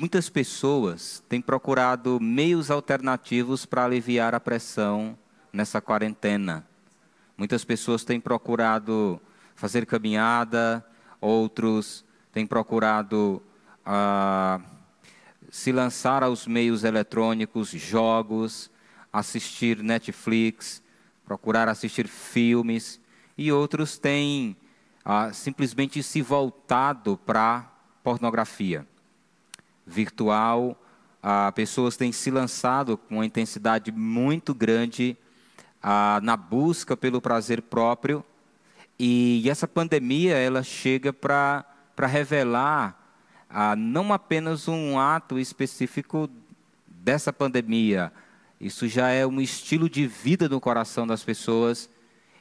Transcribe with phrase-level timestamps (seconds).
[0.00, 5.18] Muitas pessoas têm procurado meios alternativos para aliviar a pressão
[5.52, 6.64] nessa quarentena.
[7.36, 9.20] Muitas pessoas têm procurado
[9.56, 10.86] fazer caminhada,
[11.20, 13.42] outros têm procurado
[13.84, 14.60] ah,
[15.50, 18.70] se lançar aos meios eletrônicos, jogos,
[19.12, 20.80] assistir Netflix,
[21.26, 23.00] procurar assistir filmes,
[23.36, 24.56] e outros têm
[25.04, 27.68] ah, simplesmente se voltado para
[28.04, 28.86] pornografia
[29.88, 30.80] virtual.
[31.22, 35.16] Ah, pessoas têm se lançado com uma intensidade muito grande
[35.82, 38.24] ah, na busca pelo prazer próprio.
[38.98, 41.64] E essa pandemia ela chega para
[42.06, 42.98] revelar
[43.48, 46.28] ah, não apenas um ato específico
[46.86, 48.12] dessa pandemia,
[48.60, 51.88] isso já é um estilo de vida no coração das pessoas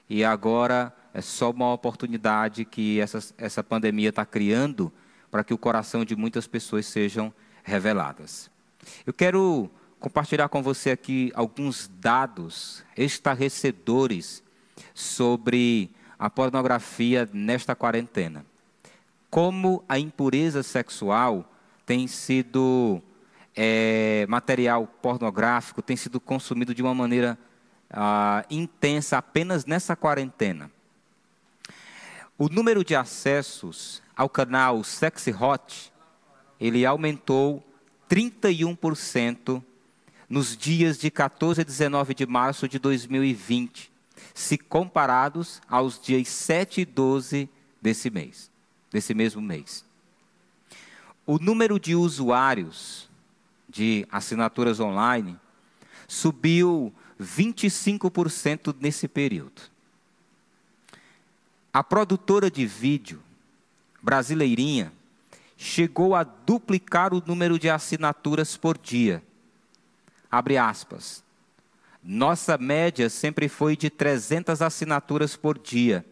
[0.09, 4.91] e agora é só uma oportunidade que essa, essa pandemia está criando
[5.29, 8.49] para que o coração de muitas pessoas sejam reveladas.
[9.05, 9.69] Eu quero
[9.99, 14.43] compartilhar com você aqui alguns dados estarrecedores
[14.93, 18.45] sobre a pornografia nesta quarentena.
[19.29, 21.51] Como a impureza sexual
[21.85, 23.01] tem sido
[23.55, 27.37] é, material pornográfico, tem sido consumido de uma maneira
[27.89, 30.71] ah, intensa apenas nessa quarentena.
[32.37, 35.93] O número de acessos ao canal Sexy Hot,
[36.59, 37.63] ele aumentou
[38.09, 39.63] 31%
[40.27, 43.91] nos dias de 14 a 19 de março de 2020,
[44.33, 47.47] se comparados aos dias 7 e 12
[47.79, 48.49] desse mês,
[48.91, 49.85] desse mesmo mês.
[51.23, 53.07] O número de usuários
[53.69, 55.37] de assinaturas online
[56.07, 59.61] subiu 25% nesse período.
[61.71, 63.21] A produtora de vídeo
[64.07, 64.93] brasileirinha
[65.57, 69.21] chegou a duplicar o número de assinaturas por dia.
[70.31, 71.21] Abre aspas.
[72.01, 76.05] Nossa média sempre foi de 300 assinaturas por dia,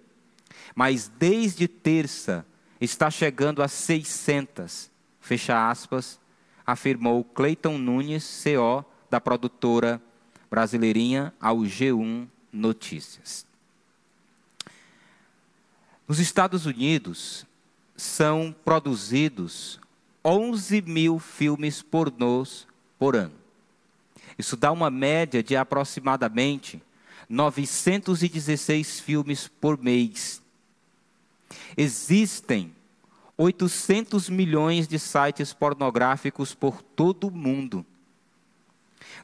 [0.75, 2.45] mas desde terça
[2.81, 4.91] está chegando a 600.
[5.21, 6.19] Fecha aspas,
[6.67, 10.01] afirmou Cleiton Nunes, CO da produtora
[10.49, 13.45] brasileirinha ao G1 Notícias.
[16.05, 17.47] Nos Estados Unidos,
[17.95, 19.79] são produzidos
[20.23, 22.67] 11 mil filmes pornôs
[22.97, 23.35] por ano.
[24.37, 26.81] Isso dá uma média de aproximadamente
[27.29, 30.41] 916 filmes por mês.
[31.77, 32.73] Existem
[33.37, 37.85] 800 milhões de sites pornográficos por todo o mundo.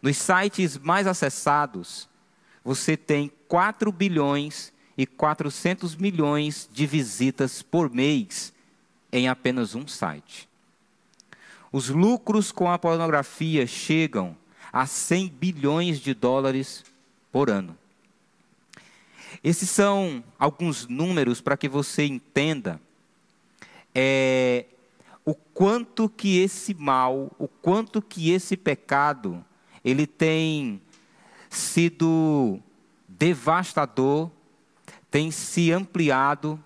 [0.01, 2.09] Nos sites mais acessados,
[2.63, 8.53] você tem 4 bilhões e 400 milhões de visitas por mês
[9.11, 10.47] em apenas um site.
[11.71, 14.35] Os lucros com a pornografia chegam
[14.71, 16.83] a 100 bilhões de dólares
[17.31, 17.77] por ano.
[19.43, 22.79] Esses são alguns números para que você entenda
[23.95, 24.65] é,
[25.25, 29.43] o quanto que esse mal, o quanto que esse pecado,
[29.83, 30.81] ele tem
[31.49, 32.59] sido
[33.07, 34.29] devastador,
[35.09, 36.61] tem se ampliado,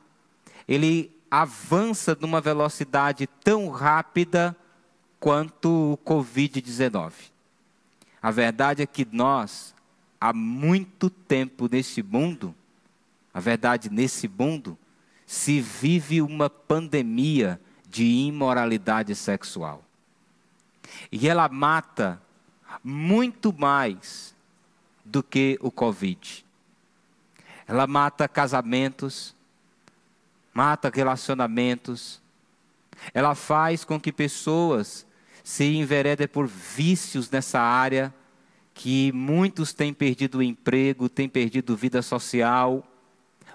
[0.67, 4.55] ele avança numa velocidade tão rápida
[5.19, 7.11] quanto o Covid-19.
[8.21, 9.75] A verdade é que nós,
[10.19, 12.55] há muito tempo nesse mundo,
[13.33, 14.77] a verdade, nesse mundo,
[15.25, 17.59] se vive uma pandemia
[17.89, 19.83] de imoralidade sexual.
[21.11, 22.21] E ela mata
[22.81, 24.33] muito mais
[25.03, 26.45] do que o Covid.
[27.67, 29.35] Ela mata casamentos,
[30.55, 32.21] mata relacionamentos.
[33.13, 35.05] Ela faz com que pessoas
[35.43, 38.13] se enveredem por vícios nessa área,
[38.73, 42.83] que muitos têm perdido o emprego, têm perdido vida social.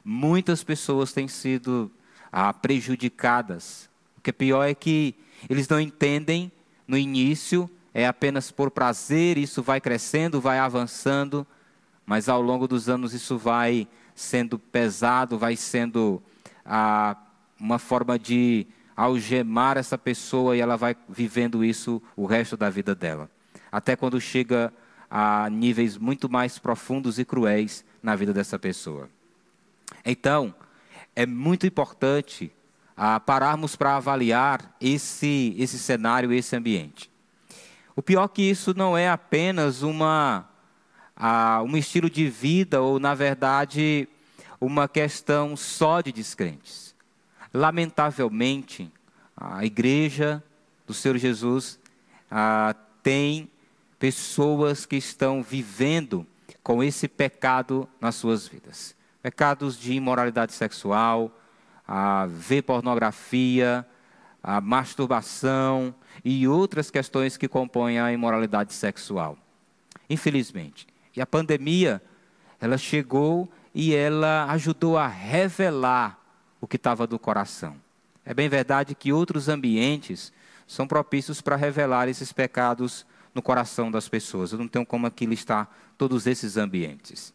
[0.04, 1.90] Muitas pessoas têm sido
[2.30, 3.88] ah, prejudicadas.
[4.18, 5.14] O que é pior é que
[5.48, 6.52] eles não entendem
[6.86, 11.46] no início, é apenas por prazer, isso vai crescendo, vai avançando,
[12.04, 16.22] mas ao longo dos anos isso vai sendo pesado, vai sendo
[16.64, 17.16] a,
[17.58, 18.66] uma forma de
[18.96, 23.30] algemar essa pessoa e ela vai vivendo isso o resto da vida dela.
[23.72, 24.72] Até quando chega
[25.10, 29.08] a níveis muito mais profundos e cruéis na vida dessa pessoa.
[30.04, 30.54] Então,
[31.16, 32.52] é muito importante
[32.96, 37.10] ah, pararmos para avaliar esse, esse cenário, esse ambiente.
[37.96, 40.48] O pior que isso não é apenas uma,
[41.66, 44.08] um estilo de vida, ou, na verdade,
[44.60, 46.94] uma questão só de descrentes.
[47.52, 48.92] Lamentavelmente,
[49.36, 50.42] a igreja
[50.86, 51.78] do Senhor Jesus
[52.30, 53.50] ah, tem
[53.98, 56.26] pessoas que estão vivendo
[56.62, 58.94] com esse pecado nas suas vidas.
[59.22, 61.36] Pecados de imoralidade sexual,
[61.86, 63.86] a ver pornografia,
[64.42, 69.36] a masturbação e outras questões que compõem a imoralidade sexual.
[70.08, 70.86] Infelizmente.
[71.14, 72.00] E a pandemia,
[72.60, 76.18] ela chegou e ela ajudou a revelar
[76.60, 77.76] o que estava do coração.
[78.24, 80.32] É bem verdade que outros ambientes
[80.66, 84.52] são propícios para revelar esses pecados no coração das pessoas.
[84.52, 87.32] Eu não tenho como aqui listar todos esses ambientes.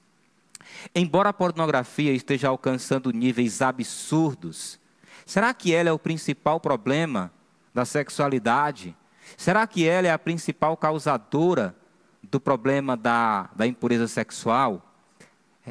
[0.93, 4.79] Embora a pornografia esteja alcançando níveis absurdos,
[5.25, 7.31] será que ela é o principal problema
[7.73, 8.95] da sexualidade?
[9.37, 11.75] Será que ela é a principal causadora
[12.23, 14.94] do problema da, da impureza sexual?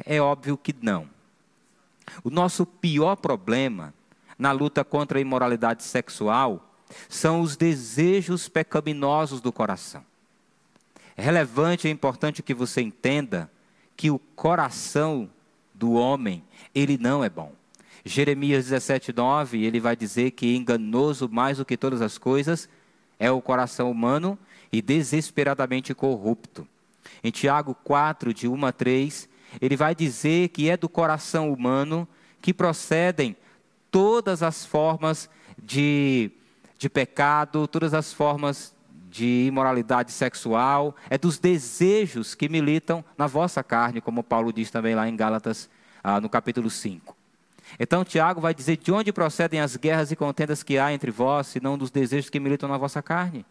[0.05, 1.07] É óbvio que não.
[2.23, 3.93] O nosso pior problema
[4.37, 6.75] na luta contra a imoralidade sexual
[7.09, 10.03] são os desejos pecaminosos do coração.
[11.15, 13.49] É relevante e importante que você entenda
[13.95, 15.29] que o coração
[15.73, 16.43] do homem,
[16.73, 17.53] ele não é bom.
[18.03, 22.69] Jeremias 17, 9, ele vai dizer que enganoso mais do que todas as coisas
[23.17, 24.37] é o coração humano
[24.71, 26.67] e desesperadamente corrupto.
[27.23, 29.29] Em Tiago 4, de 1 a 3,
[29.61, 32.07] ele vai dizer que é do coração humano
[32.41, 33.35] que procedem
[33.89, 35.29] todas as formas
[35.61, 36.31] de,
[36.77, 38.75] de pecado, todas as formas
[39.09, 44.93] de imoralidade sexual, é dos desejos que militam na vossa carne, como Paulo diz também
[44.93, 45.69] lá em Gálatas,
[46.03, 47.15] ah, no capítulo 5.
[47.79, 51.47] Então, Tiago vai dizer de onde procedem as guerras e contendas que há entre vós,
[51.47, 53.45] se não dos desejos que militam na vossa carne.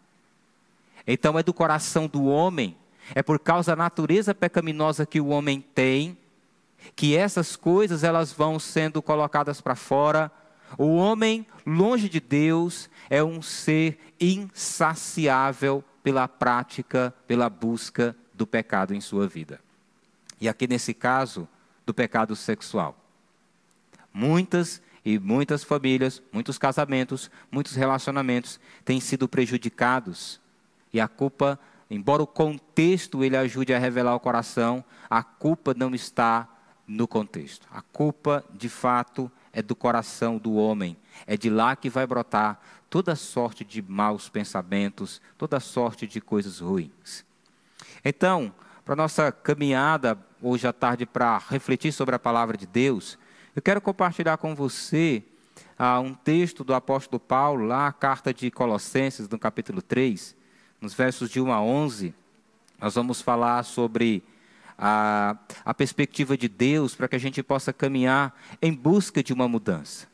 [1.07, 2.77] Então, é do coração do homem,
[3.13, 6.17] é por causa da natureza pecaminosa que o homem tem,
[6.95, 10.31] que essas coisas elas vão sendo colocadas para fora,
[10.77, 18.93] o homem, longe de Deus, é um ser insaciável pela prática, pela busca do pecado
[18.93, 19.59] em sua vida.
[20.39, 21.47] E aqui nesse caso,
[21.85, 22.97] do pecado sexual.
[24.13, 30.41] Muitas e muitas famílias, muitos casamentos, muitos relacionamentos têm sido prejudicados.
[30.91, 35.93] E a culpa, embora o contexto ele ajude a revelar o coração, a culpa não
[35.93, 36.47] está
[36.87, 37.67] no contexto.
[37.71, 40.97] A culpa, de fato, é do coração do homem.
[41.25, 42.59] É de lá que vai brotar
[42.89, 47.25] toda sorte de maus pensamentos, toda sorte de coisas ruins.
[48.03, 48.53] Então,
[48.83, 53.17] para nossa caminhada hoje à tarde para refletir sobre a palavra de Deus,
[53.55, 55.23] eu quero compartilhar com você
[55.77, 60.35] ah, um texto do apóstolo Paulo, lá a carta de Colossenses, no capítulo 3,
[60.81, 62.13] nos versos de 1 a 11.
[62.79, 64.23] Nós vamos falar sobre
[64.77, 69.47] a, a perspectiva de Deus para que a gente possa caminhar em busca de uma
[69.47, 70.07] mudança.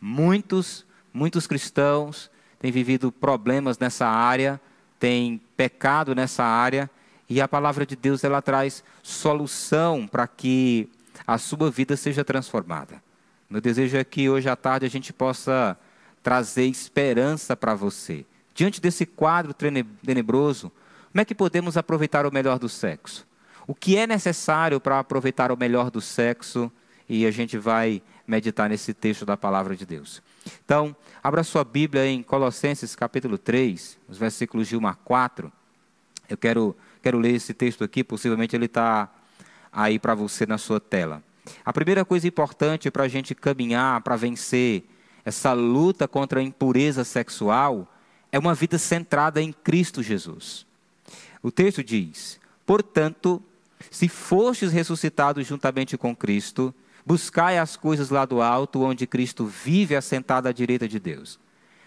[0.00, 4.60] Muitos, muitos cristãos têm vivido problemas nessa área,
[4.98, 6.90] têm pecado nessa área,
[7.28, 10.88] e a palavra de Deus ela traz solução para que
[11.26, 13.02] a sua vida seja transformada.
[13.48, 15.78] Meu desejo é que hoje à tarde a gente possa
[16.22, 18.24] trazer esperança para você.
[18.60, 20.70] Diante desse quadro tenebroso,
[21.10, 23.26] como é que podemos aproveitar o melhor do sexo?
[23.70, 26.72] o que é necessário para aproveitar o melhor do sexo,
[27.08, 30.20] e a gente vai meditar nesse texto da palavra de Deus.
[30.64, 35.52] Então, abra sua Bíblia em Colossenses capítulo 3, os versículos de 1 a 4.
[36.28, 39.08] Eu quero, quero ler esse texto aqui, possivelmente ele está
[39.72, 41.22] aí para você na sua tela.
[41.64, 44.82] A primeira coisa importante para a gente caminhar, para vencer
[45.24, 47.88] essa luta contra a impureza sexual,
[48.32, 50.66] é uma vida centrada em Cristo Jesus.
[51.42, 53.42] O texto diz: Portanto,
[53.90, 59.96] se fostes ressuscitados juntamente com Cristo, buscai as coisas lá do alto, onde Cristo vive
[59.96, 61.38] assentado à direita de Deus.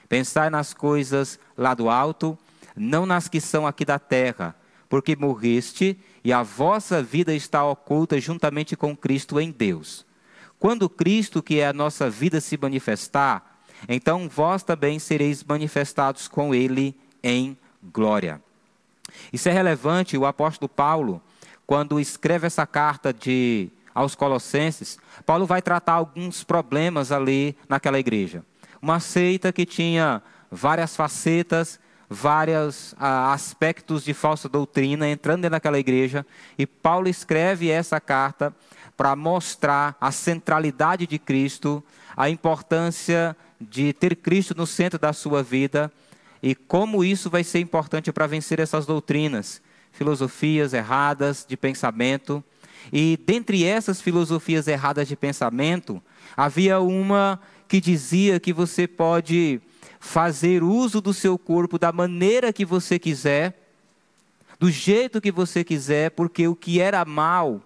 [0.09, 2.37] Pensai nas coisas lá do alto,
[2.75, 4.55] não nas que são aqui da terra,
[4.89, 10.05] porque morreste e a vossa vida está oculta juntamente com Cristo em Deus.
[10.59, 13.52] Quando Cristo, que é a nossa vida, se manifestar,
[13.87, 17.57] então vós também sereis manifestados com Ele em
[17.91, 18.41] glória.
[19.31, 21.21] Isso é relevante, o apóstolo Paulo
[21.65, 28.43] quando escreve essa carta de, aos Colossenses, Paulo vai tratar alguns problemas ali naquela igreja.
[28.81, 30.21] Uma seita que tinha
[30.51, 36.25] várias facetas, vários ah, aspectos de falsa doutrina entrando dentro daquela igreja,
[36.57, 38.53] e Paulo escreve essa carta
[38.95, 41.83] para mostrar a centralidade de Cristo,
[42.15, 43.35] a importância
[43.69, 45.91] de ter Cristo no centro da sua vida
[46.41, 49.61] e como isso vai ser importante para vencer essas doutrinas
[49.93, 52.43] filosofias erradas de pensamento.
[52.91, 56.03] E dentre essas filosofias erradas de pensamento,
[56.35, 59.61] havia uma que dizia que você pode
[59.99, 63.71] fazer uso do seu corpo da maneira que você quiser,
[64.59, 67.61] do jeito que você quiser, porque o que era mal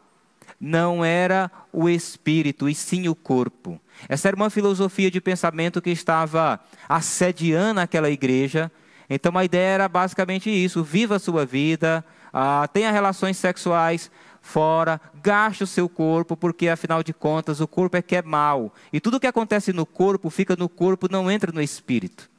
[0.59, 3.79] não era o espírito, e sim o corpo.
[4.09, 8.71] Essa era uma filosofia de pensamento que estava assediando aquela igreja.
[9.09, 14.11] Então a ideia era basicamente isso: viva a sua vida, ah, tenha relações sexuais
[14.41, 18.73] fora, gaste o seu corpo, porque afinal de contas o corpo é que é mal.
[18.91, 22.29] E tudo que acontece no corpo fica no corpo, não entra no espírito.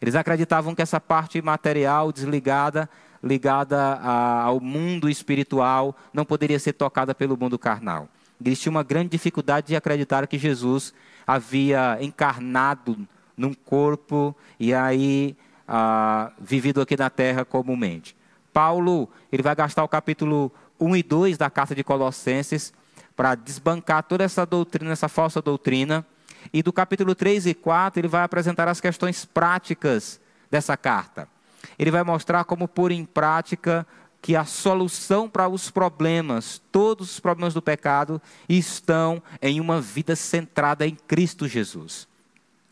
[0.00, 2.88] Eles acreditavam que essa parte material desligada,
[3.22, 8.08] ligada a, ao mundo espiritual, não poderia ser tocada pelo mundo carnal.
[8.44, 10.94] Eles uma grande dificuldade de acreditar que Jesus
[11.26, 12.96] havia encarnado
[13.36, 18.16] num corpo e aí ah, vivido aqui na terra comumente.
[18.52, 22.72] Paulo, ele vai gastar o capítulo 1 e 2 da carta de Colossenses
[23.16, 26.06] para desbancar toda essa doutrina, essa falsa doutrina.
[26.52, 30.20] E do capítulo 3 e 4, ele vai apresentar as questões práticas
[30.50, 31.28] dessa carta.
[31.78, 33.86] Ele vai mostrar como pôr em prática
[34.20, 40.16] que a solução para os problemas, todos os problemas do pecado, estão em uma vida
[40.16, 42.08] centrada em Cristo Jesus.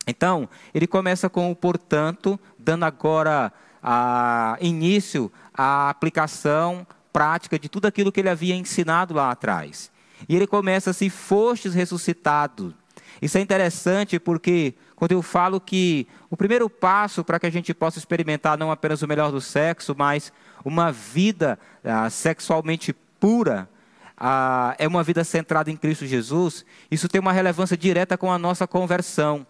[0.05, 3.51] Então, ele começa com o portanto, dando agora
[3.81, 9.91] a, início à aplicação prática de tudo aquilo que ele havia ensinado lá atrás.
[10.27, 12.73] E ele começa se fostes ressuscitado.
[13.21, 17.73] Isso é interessante porque quando eu falo que o primeiro passo para que a gente
[17.73, 20.31] possa experimentar não apenas o melhor do sexo, mas
[20.63, 23.69] uma vida ah, sexualmente pura,
[24.17, 28.37] ah, é uma vida centrada em Cristo Jesus, isso tem uma relevância direta com a
[28.37, 29.45] nossa conversão,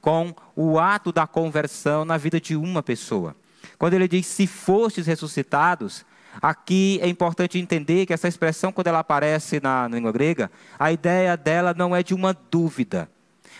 [0.00, 3.36] com o ato da conversão na vida de uma pessoa.
[3.78, 6.04] Quando ele diz se fostes ressuscitados,
[6.40, 11.36] aqui é importante entender que essa expressão, quando ela aparece na, língua grega, a ideia
[11.36, 13.08] dela não é de uma dúvida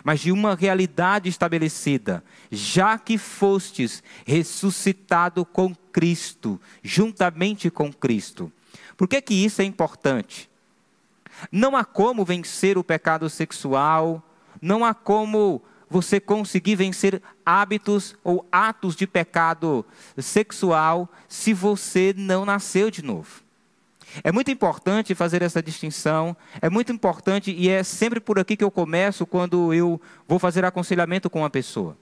[0.02, 8.50] mas de uma realidade estabelecida, já que fostes ressuscitado com Cristo, juntamente com Cristo.
[8.96, 10.48] Por que, que isso é importante?
[11.50, 14.22] Não há como vencer o pecado sexual,
[14.60, 19.84] não há como você conseguir vencer hábitos ou atos de pecado
[20.16, 23.42] sexual se você não nasceu de novo.
[24.24, 28.64] É muito importante fazer essa distinção, é muito importante e é sempre por aqui que
[28.64, 31.96] eu começo quando eu vou fazer aconselhamento com uma pessoa.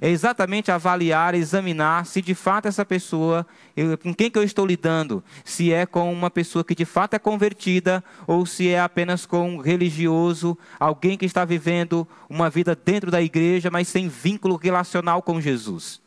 [0.00, 4.66] É exatamente avaliar, examinar se de fato essa pessoa, eu, com quem que eu estou
[4.66, 9.24] lidando, se é com uma pessoa que de fato é convertida ou se é apenas
[9.24, 14.56] com um religioso, alguém que está vivendo uma vida dentro da igreja, mas sem vínculo
[14.56, 16.00] relacional com Jesus.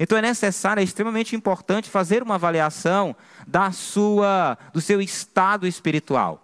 [0.00, 3.14] Então é necessário, é extremamente importante fazer uma avaliação
[3.46, 6.42] da sua, do seu estado espiritual.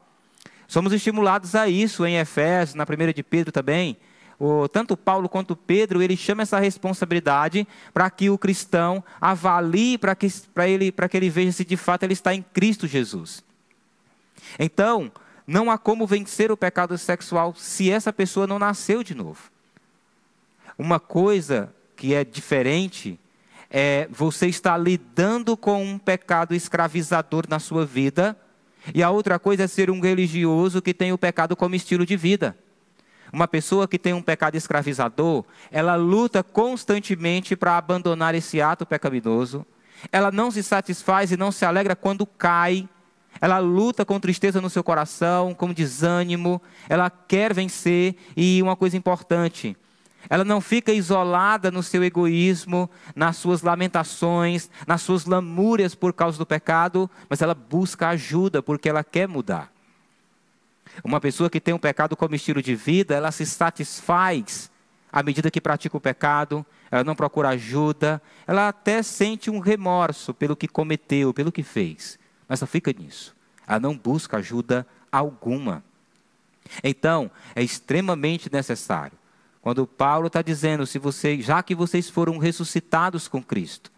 [0.67, 3.97] Somos estimulados a isso em Efésios, na primeira de Pedro também.
[4.38, 10.14] O, tanto Paulo quanto Pedro, ele chama essa responsabilidade para que o cristão avalie, para
[10.14, 10.28] que,
[10.64, 13.42] ele, que ele veja se de fato ele está em Cristo Jesus.
[14.59, 15.11] Então,
[15.47, 19.50] não há como vencer o pecado sexual se essa pessoa não nasceu de novo.
[20.78, 23.18] Uma coisa que é diferente
[23.71, 28.37] é, você está lidando com um pecado escravizador na sua vida,
[28.95, 32.16] e a outra coisa é ser um religioso que tem o pecado como estilo de
[32.16, 32.57] vida.
[33.32, 39.66] Uma pessoa que tem um pecado escravizador, ela luta constantemente para abandonar esse ato pecaminoso.
[40.11, 42.88] Ela não se satisfaz e não se alegra quando cai.
[43.40, 46.61] Ela luta com tristeza no seu coração, com desânimo.
[46.88, 48.16] Ela quer vencer.
[48.37, 49.76] E uma coisa importante:
[50.28, 56.38] ela não fica isolada no seu egoísmo, nas suas lamentações, nas suas lamúrias por causa
[56.38, 59.70] do pecado, mas ela busca ajuda porque ela quer mudar.
[61.05, 64.71] Uma pessoa que tem um pecado como estilo de vida, ela se satisfaz
[65.12, 70.35] à medida que pratica o pecado, ela não procura ajuda, ela até sente um remorso
[70.35, 73.35] pelo que cometeu, pelo que fez, mas ela fica nisso.
[73.67, 75.83] Ela não busca ajuda alguma.
[76.85, 79.17] Então, é extremamente necessário
[79.61, 83.90] quando Paulo está dizendo, se vocês, já que vocês foram ressuscitados com Cristo,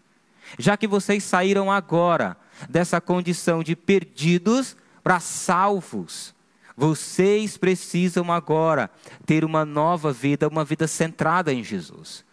[0.57, 2.35] já que vocês saíram agora
[2.69, 6.33] dessa condição de perdidos para salvos,
[6.75, 8.89] vocês precisam agora
[9.25, 12.23] ter uma nova vida, uma vida centrada em Jesus.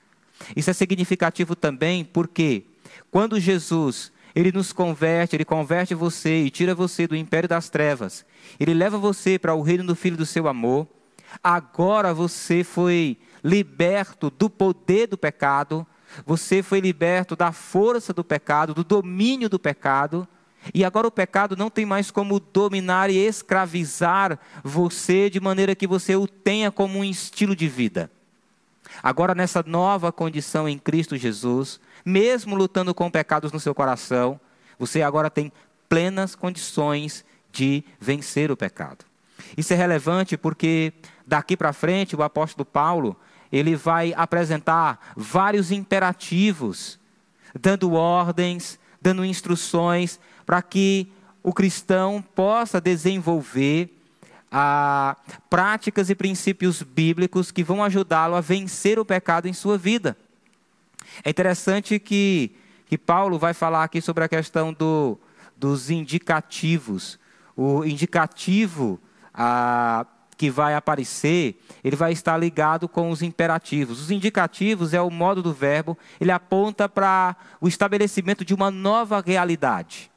[0.56, 2.64] Isso é significativo também porque
[3.10, 8.24] quando Jesus ele nos converte, ele converte você e tira você do império das trevas,
[8.60, 10.86] ele leva você para o reino do Filho do seu amor.
[11.42, 15.86] Agora você foi liberto do poder do pecado,
[16.24, 20.26] você foi liberto da força do pecado, do domínio do pecado,
[20.74, 25.86] e agora o pecado não tem mais como dominar e escravizar você de maneira que
[25.86, 28.10] você o tenha como um estilo de vida.
[29.02, 34.40] Agora, nessa nova condição em Cristo Jesus, mesmo lutando com pecados no seu coração,
[34.78, 35.52] você agora tem
[35.88, 39.04] plenas condições de vencer o pecado.
[39.56, 40.92] Isso é relevante porque
[41.26, 43.16] daqui para frente o apóstolo Paulo,
[43.50, 46.98] ele vai apresentar vários imperativos,
[47.58, 51.06] dando ordens, dando instruções para que
[51.42, 53.94] o cristão possa desenvolver
[54.50, 55.14] ah,
[55.50, 60.16] práticas e princípios bíblicos que vão ajudá-lo a vencer o pecado em sua vida.
[61.22, 62.50] É interessante que,
[62.86, 65.18] que Paulo vai falar aqui sobre a questão do,
[65.54, 67.18] dos indicativos.
[67.54, 68.98] O indicativo
[69.34, 74.00] ah, que vai aparecer, ele vai estar ligado com os imperativos.
[74.00, 79.20] Os indicativos é o modo do verbo, ele aponta para o estabelecimento de uma nova
[79.20, 80.10] realidade.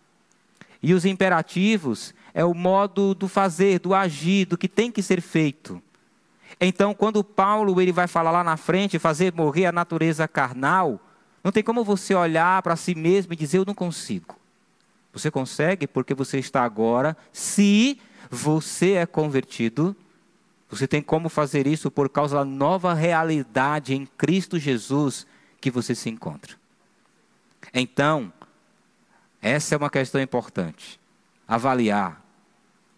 [0.81, 5.21] E os imperativos é o modo do fazer, do agir, do que tem que ser
[5.21, 5.81] feito.
[6.59, 10.99] Então, quando Paulo ele vai falar lá na frente, fazer morrer a natureza carnal,
[11.43, 14.35] não tem como você olhar para si mesmo e dizer eu não consigo.
[15.13, 19.95] Você consegue porque você está agora, se você é convertido,
[20.69, 25.27] você tem como fazer isso por causa da nova realidade em Cristo Jesus
[25.59, 26.55] que você se encontra.
[27.73, 28.31] Então,
[29.41, 30.99] essa é uma questão importante.
[31.47, 32.23] Avaliar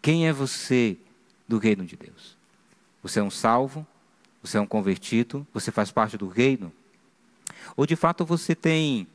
[0.02, 0.98] quem é você
[1.48, 2.38] do reino de Deus.
[3.02, 3.86] Você é um salvo?
[4.42, 5.48] Você é um convertido?
[5.54, 6.72] Você faz parte do reino?
[7.78, 9.08] Ou de fato você tem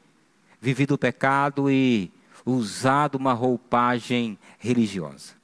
[0.61, 2.11] vivido o pecado e
[2.45, 5.35] usado uma roupagem religiosa?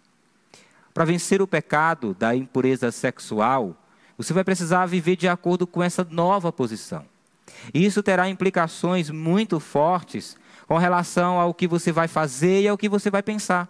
[0.95, 3.77] Para vencer o pecado da impureza sexual,
[4.17, 7.05] você vai precisar viver de acordo com essa nova posição.
[7.73, 10.37] E isso terá implicações muito fortes
[10.67, 13.69] com relação ao que você vai fazer e ao que você vai pensar.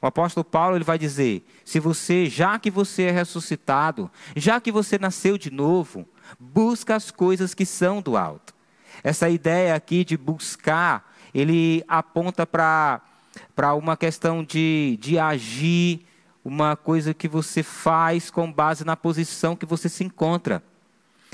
[0.00, 4.72] O apóstolo Paulo ele vai dizer: se você, já que você é ressuscitado, já que
[4.72, 6.06] você nasceu de novo,
[6.38, 8.52] busca as coisas que são do alto.
[9.04, 13.00] Essa ideia aqui de buscar, ele aponta para
[13.74, 16.04] uma questão de, de agir
[16.44, 20.62] uma coisa que você faz com base na posição que você se encontra.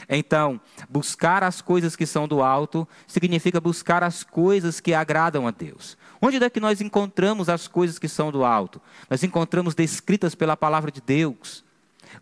[0.08, 5.50] Então, buscar as coisas que são do alto significa buscar as coisas que agradam a
[5.50, 5.96] Deus.
[6.20, 8.80] Onde é que nós encontramos as coisas que são do alto?
[9.08, 11.64] Nós encontramos descritas pela palavra de Deus.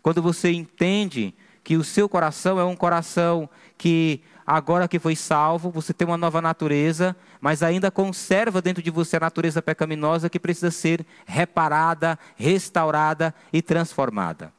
[0.01, 5.69] Quando você entende que o seu coração é um coração que agora que foi salvo,
[5.69, 10.39] você tem uma nova natureza, mas ainda conserva dentro de você a natureza pecaminosa que
[10.39, 14.53] precisa ser reparada, restaurada e transformada.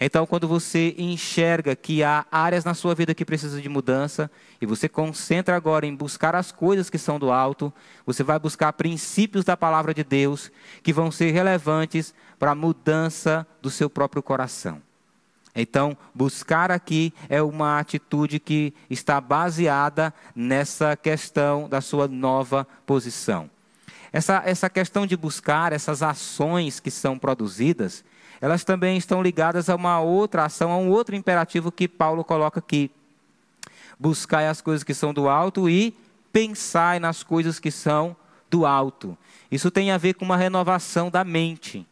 [0.00, 4.30] Então, quando você enxerga que há áreas na sua vida que precisam de mudança,
[4.60, 7.72] e você concentra agora em buscar as coisas que são do alto,
[8.06, 10.52] você vai buscar princípios da palavra de Deus
[10.84, 14.80] que vão ser relevantes para a mudança do seu próprio coração.
[15.52, 23.50] Então, buscar aqui é uma atitude que está baseada nessa questão da sua nova posição.
[24.12, 28.04] Essa, essa questão de buscar, essas ações que são produzidas,
[28.40, 32.60] elas também estão ligadas a uma outra ação, a um outro imperativo que Paulo coloca
[32.60, 32.90] aqui.
[33.98, 35.96] Buscai as coisas que são do alto e
[36.32, 38.16] pensai nas coisas que são
[38.48, 39.18] do alto.
[39.50, 41.86] Isso tem a ver com uma renovação da mente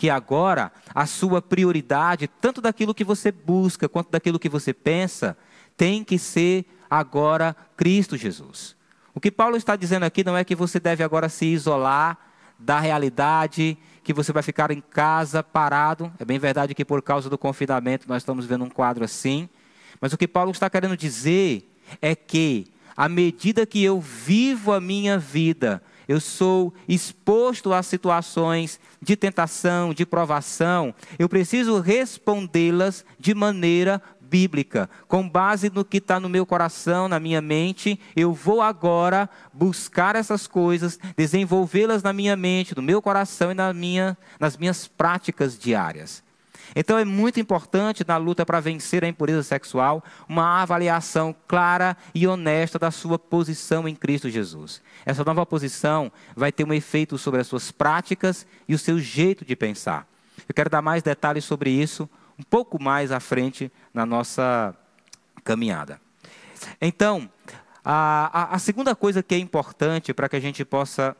[0.00, 5.36] que agora a sua prioridade, tanto daquilo que você busca quanto daquilo que você pensa,
[5.76, 8.74] tem que ser agora Cristo Jesus.
[9.14, 12.16] O que Paulo está dizendo aqui não é que você deve agora se isolar
[12.58, 13.76] da realidade,
[14.10, 16.12] que você vai ficar em casa parado.
[16.18, 19.48] É bem verdade que por causa do confinamento nós estamos vendo um quadro assim.
[20.00, 21.70] Mas o que Paulo está querendo dizer
[22.02, 28.80] é que, à medida que eu vivo a minha vida eu sou exposto a situações
[29.00, 36.20] de tentação, de provação, eu preciso respondê-las de maneira bíblica, com base no que está
[36.20, 42.36] no meu coração, na minha mente, eu vou agora buscar essas coisas, desenvolvê-las na minha
[42.36, 46.22] mente, no meu coração e na minha, nas minhas práticas diárias.
[46.76, 52.28] Então é muito importante na luta para vencer a impureza sexual uma avaliação clara e
[52.28, 54.80] honesta da sua posição em Cristo Jesus.
[55.04, 59.44] Essa nova posição vai ter um efeito sobre as suas práticas e o seu jeito
[59.44, 60.06] de pensar.
[60.48, 62.08] Eu quero dar mais detalhes sobre isso
[62.40, 64.74] um pouco mais à frente na nossa
[65.44, 66.00] caminhada.
[66.80, 67.30] Então,
[67.84, 71.14] a, a, a segunda coisa que é importante para que a gente possa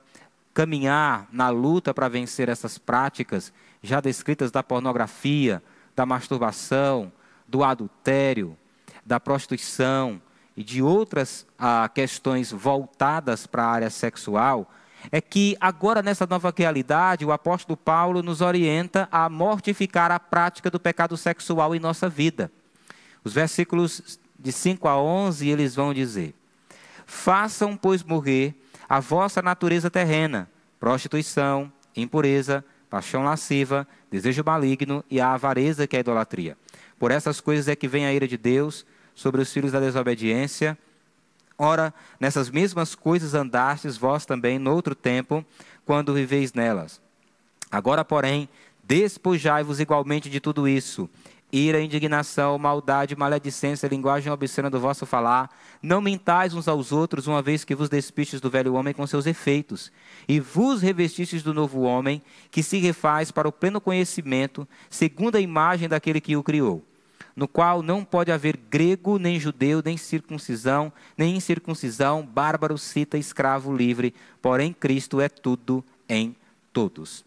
[0.54, 3.52] caminhar na luta para vencer essas práticas
[3.83, 5.62] já descritas da pornografia,
[5.94, 7.12] da masturbação,
[7.46, 8.56] do adultério,
[9.04, 10.20] da prostituição
[10.56, 14.70] e de outras ah, questões voltadas para a área sexual,
[15.10, 20.70] é que agora nessa nova realidade o apóstolo Paulo nos orienta a mortificar a prática
[20.70, 22.50] do pecado sexual em nossa vida.
[23.24, 26.34] Os versículos de 5 a 11, eles vão dizer:
[27.06, 28.54] Façam, pois, morrer
[28.88, 35.98] a vossa natureza terrena, prostituição, impureza, paixão lasciva, desejo maligno e a avareza que é
[35.98, 36.56] a idolatria.
[36.98, 38.84] Por essas coisas é que vem a ira de Deus
[39.14, 40.76] sobre os filhos da desobediência.
[41.62, 45.44] Ora, nessas mesmas coisas andastes vós também no outro tempo,
[45.84, 47.02] quando viveis nelas.
[47.70, 48.48] Agora, porém,
[48.82, 51.06] despojai-vos igualmente de tudo isso:
[51.52, 55.50] ira, indignação, maldade, maledicência, linguagem obscena do vosso falar.
[55.82, 59.26] Não mentais uns aos outros, uma vez que vos despistes do velho homem com seus
[59.26, 59.92] efeitos,
[60.26, 65.40] e vos revestistes do novo homem, que se refaz para o pleno conhecimento, segundo a
[65.42, 66.82] imagem daquele que o criou,
[67.34, 73.74] no qual não pode haver grego, nem judeu, nem circuncisão, nem incircuncisão, bárbaro, cita, escravo,
[73.74, 76.36] livre, porém Cristo é tudo em
[76.72, 77.24] todos.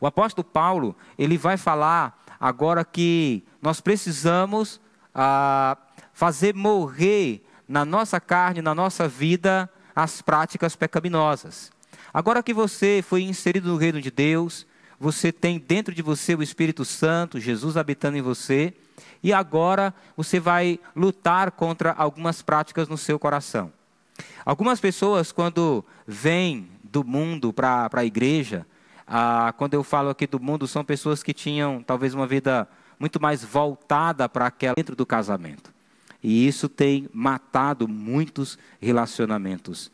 [0.00, 4.80] O apóstolo Paulo, ele vai falar agora que nós precisamos
[5.14, 5.76] ah,
[6.12, 11.70] fazer morrer na nossa carne, na nossa vida, as práticas pecaminosas.
[12.12, 14.66] Agora que você foi inserido no reino de Deus,
[14.98, 18.74] você tem dentro de você o Espírito Santo, Jesus habitando em você,
[19.22, 23.72] e agora você vai lutar contra algumas práticas no seu coração.
[24.44, 28.66] Algumas pessoas, quando vêm do mundo para a igreja,
[29.06, 33.20] ah, quando eu falo aqui do mundo, são pessoas que tinham talvez uma vida muito
[33.20, 35.72] mais voltada para aquela dentro do casamento.
[36.22, 39.90] E isso tem matado muitos relacionamentos.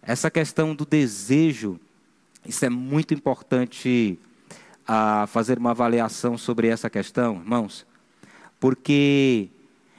[0.00, 1.78] Essa questão do desejo,
[2.46, 4.18] isso é muito importante
[4.86, 7.84] ah, fazer uma avaliação sobre essa questão, irmãos,
[8.58, 9.48] porque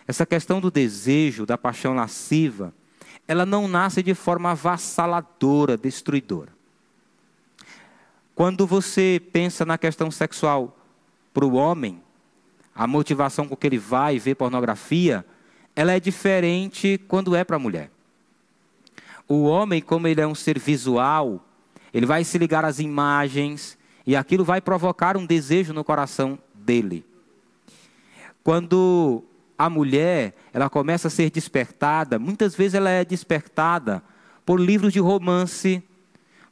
[0.07, 2.73] essa questão do desejo, da paixão lasciva,
[3.27, 6.55] ela não nasce de forma avassaladora, destruidora.
[8.33, 10.77] Quando você pensa na questão sexual
[11.33, 12.01] para o homem,
[12.73, 15.25] a motivação com que ele vai ver pornografia,
[15.75, 17.91] ela é diferente quando é para a mulher.
[19.27, 21.43] O homem, como ele é um ser visual,
[21.93, 27.03] ele vai se ligar às imagens e aquilo vai provocar um desejo no coração dele.
[28.47, 29.25] Quando
[29.57, 34.01] a mulher, ela começa a ser despertada, muitas vezes ela é despertada
[34.45, 35.83] por livros de romance,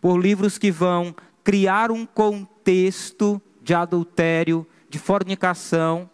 [0.01, 6.09] por livros que vão criar um contexto de adultério, de fornicação.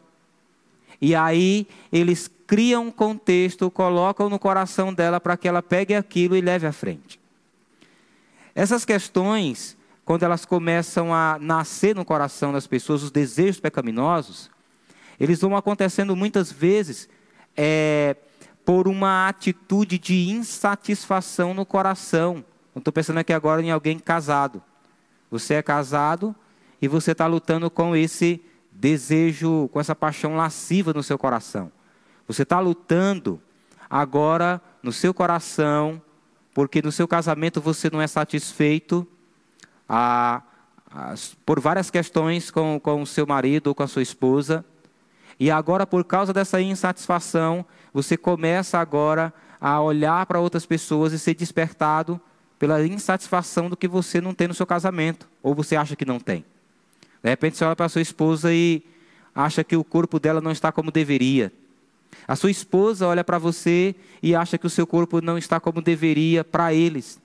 [1.01, 6.35] E aí eles criam um contexto, colocam no coração dela para que ela pegue aquilo
[6.37, 7.19] e leve à frente.
[8.53, 14.51] Essas questões, quando elas começam a nascer no coração das pessoas, os desejos pecaminosos,
[15.21, 17.07] eles vão acontecendo muitas vezes
[17.55, 18.15] é,
[18.65, 22.43] por uma atitude de insatisfação no coração.
[22.75, 24.63] Estou pensando aqui agora em alguém casado.
[25.29, 26.35] Você é casado
[26.81, 31.71] e você está lutando com esse desejo, com essa paixão lasciva no seu coração.
[32.27, 33.39] Você está lutando
[33.87, 36.01] agora no seu coração,
[36.51, 39.07] porque no seu casamento você não é satisfeito
[39.87, 40.41] a,
[40.89, 41.13] a,
[41.45, 44.65] por várias questões com, com o seu marido ou com a sua esposa.
[45.41, 51.17] E agora, por causa dessa insatisfação, você começa agora a olhar para outras pessoas e
[51.17, 52.21] ser despertado
[52.59, 56.19] pela insatisfação do que você não tem no seu casamento, ou você acha que não
[56.19, 56.45] tem.
[57.23, 58.83] De repente você olha para a sua esposa e
[59.33, 61.51] acha que o corpo dela não está como deveria.
[62.27, 65.81] A sua esposa olha para você e acha que o seu corpo não está como
[65.81, 67.19] deveria para eles.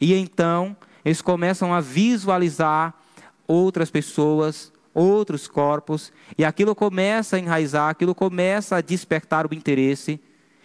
[0.00, 2.92] E então eles começam a visualizar
[3.46, 10.18] outras pessoas, outros corpos, e aquilo começa a enraizar, aquilo começa a despertar o interesse,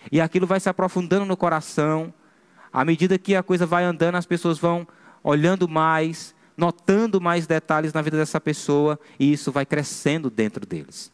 [0.09, 2.13] e aquilo vai se aprofundando no coração,
[2.71, 4.87] à medida que a coisa vai andando, as pessoas vão
[5.21, 11.11] olhando mais, notando mais detalhes na vida dessa pessoa, e isso vai crescendo dentro deles.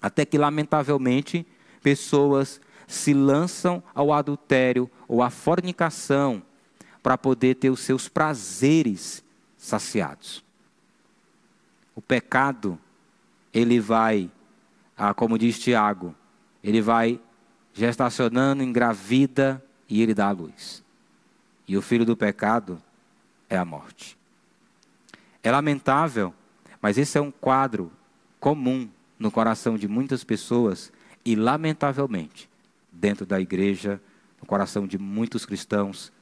[0.00, 1.44] Até que, lamentavelmente,
[1.82, 6.40] pessoas se lançam ao adultério ou à fornicação
[7.02, 9.24] para poder ter os seus prazeres
[9.56, 10.45] saciados.
[11.96, 12.78] O pecado,
[13.54, 14.30] ele vai,
[14.96, 16.14] ah, como diz Tiago,
[16.62, 17.18] ele vai
[17.72, 20.84] gestacionando, engravida e ele dá a luz.
[21.66, 22.80] E o filho do pecado
[23.48, 24.16] é a morte.
[25.42, 26.34] É lamentável,
[26.82, 27.90] mas esse é um quadro
[28.38, 30.92] comum no coração de muitas pessoas
[31.24, 32.48] e, lamentavelmente,
[32.92, 34.00] dentro da igreja,
[34.38, 36.12] no coração de muitos cristãos.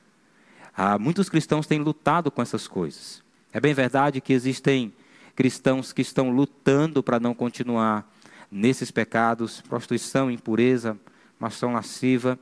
[0.76, 3.24] Ah, muitos cristãos têm lutado com essas coisas.
[3.52, 4.92] É bem verdade que existem
[5.34, 8.10] cristãos que estão lutando para não continuar
[8.50, 10.96] nesses pecados, prostituição, impureza,
[11.38, 12.38] maçã lasciva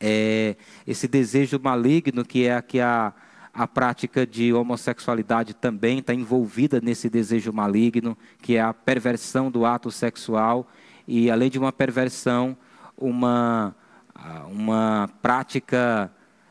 [0.00, 3.12] é, esse desejo maligno que é que a,
[3.52, 9.64] a prática de homossexualidade também está envolvida nesse desejo maligno, que é a perversão do
[9.64, 10.68] ato sexual.
[11.06, 12.56] e, além de uma perversão,
[12.96, 13.74] uma,
[14.50, 16.10] uma prática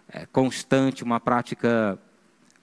[0.09, 1.97] é, constante, uma prática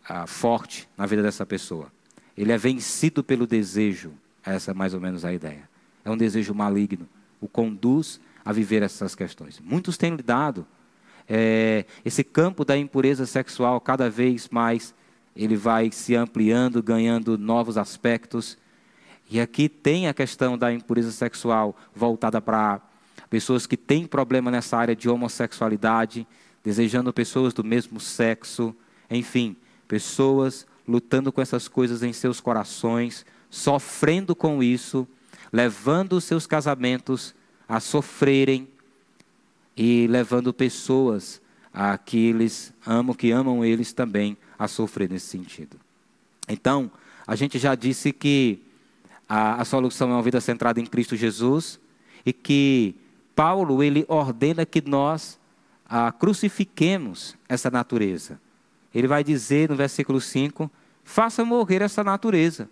[0.08, 1.90] ah, forte na vida dessa pessoa.
[2.36, 4.12] Ele é vencido pelo desejo,
[4.44, 5.68] essa é mais ou menos a ideia.
[6.04, 7.08] É um desejo maligno,
[7.40, 9.60] o conduz a viver essas questões.
[9.60, 10.66] Muitos têm lidado.
[11.28, 14.94] É, esse campo da impureza sexual, cada vez mais,
[15.36, 18.58] ele vai se ampliando, ganhando novos aspectos.
[19.30, 22.80] E aqui tem a questão da impureza sexual voltada para
[23.28, 26.26] pessoas que têm problema nessa área de homossexualidade,
[26.64, 28.74] desejando pessoas do mesmo sexo,
[29.08, 35.06] enfim, pessoas lutando com essas coisas em seus corações, sofrendo com isso,
[35.52, 37.34] levando os seus casamentos
[37.68, 38.68] a sofrerem
[39.76, 41.40] e levando pessoas
[41.72, 45.76] a que eles amam, que amam eles também a sofrer nesse sentido.
[46.48, 46.90] Então,
[47.26, 48.60] a gente já disse que
[49.28, 51.78] a, a solução é uma vida centrada em Cristo Jesus
[52.26, 52.96] e que
[53.36, 55.38] Paulo ele ordena que nós
[55.88, 58.40] ah, crucifiquemos essa natureza.
[58.94, 60.70] Ele vai dizer no versículo 5:
[61.10, 62.70] faça morrer essa natureza.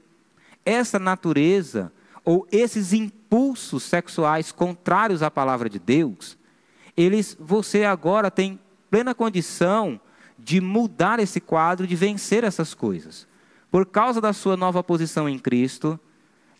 [0.64, 1.92] Essa natureza,
[2.24, 6.38] ou esses impulsos sexuais contrários à palavra de Deus,
[6.96, 10.00] eles, você agora tem plena condição
[10.38, 13.26] de mudar esse quadro, de vencer essas coisas.
[13.72, 15.98] Por causa da sua nova posição em Cristo,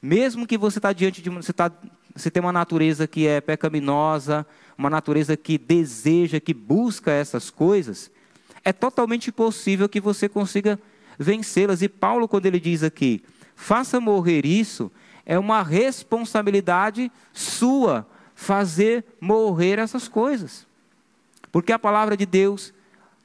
[0.03, 1.71] mesmo que você está diante de você, tá,
[2.15, 4.45] você tem uma natureza que é pecaminosa,
[4.77, 8.11] uma natureza que deseja, que busca essas coisas,
[8.65, 10.79] é totalmente possível que você consiga
[11.19, 11.83] vencê-las.
[11.83, 13.23] E Paulo, quando ele diz aqui,
[13.57, 14.91] faça morrer isso,
[15.27, 20.67] é uma responsabilidade sua fazer morrer essas coisas.
[21.51, 22.73] Porque a palavra de Deus,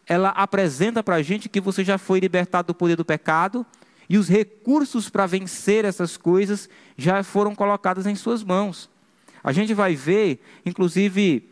[0.08, 3.66] ela apresenta para a gente que você já foi libertado do poder do pecado,
[4.10, 8.90] e os recursos para vencer essas coisas já foram colocados em suas mãos.
[9.44, 11.50] A gente vai ver, inclusive,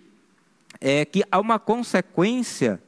[0.80, 2.82] é, que há uma consequência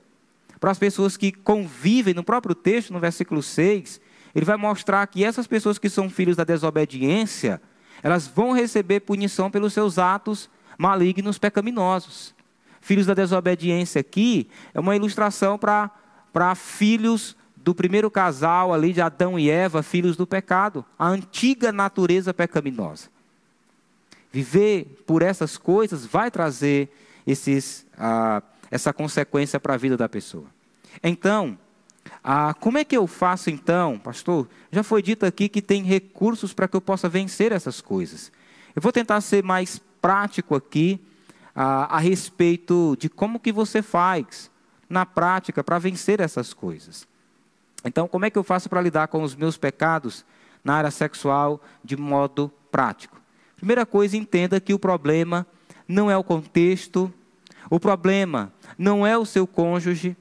[0.63, 3.99] para as pessoas que convivem, no próprio texto, no versículo 6,
[4.33, 7.61] ele vai mostrar que essas pessoas que são filhos da desobediência,
[8.01, 12.33] elas vão receber punição pelos seus atos malignos, pecaminosos.
[12.79, 19.37] Filhos da desobediência aqui é uma ilustração para filhos do primeiro casal ali de Adão
[19.37, 23.09] e Eva, filhos do pecado, a antiga natureza pecaminosa.
[24.31, 26.87] Viver por essas coisas vai trazer
[27.27, 28.41] esses, ah,
[28.73, 30.47] essa consequência para a vida da pessoa.
[31.03, 31.55] Então,
[32.23, 34.47] ah, como é que eu faço então, pastor?
[34.71, 38.31] Já foi dito aqui que tem recursos para que eu possa vencer essas coisas.
[38.75, 40.99] Eu vou tentar ser mais prático aqui
[41.55, 44.49] ah, a respeito de como que você faz
[44.89, 47.07] na prática para vencer essas coisas.
[47.85, 50.25] Então, como é que eu faço para lidar com os meus pecados
[50.63, 53.21] na área sexual de modo prático?
[53.55, 55.45] Primeira coisa, entenda que o problema
[55.87, 57.13] não é o contexto,
[57.69, 58.51] o problema
[58.83, 60.17] não é o seu cônjuge,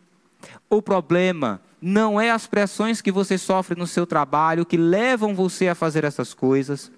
[0.70, 5.66] o problema não é as pressões que você sofre no seu trabalho que levam você
[5.66, 6.90] a fazer essas coisas.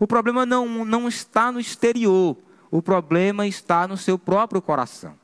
[0.00, 2.36] O problema não, não está no exterior,
[2.70, 5.14] o problema está no seu próprio coração.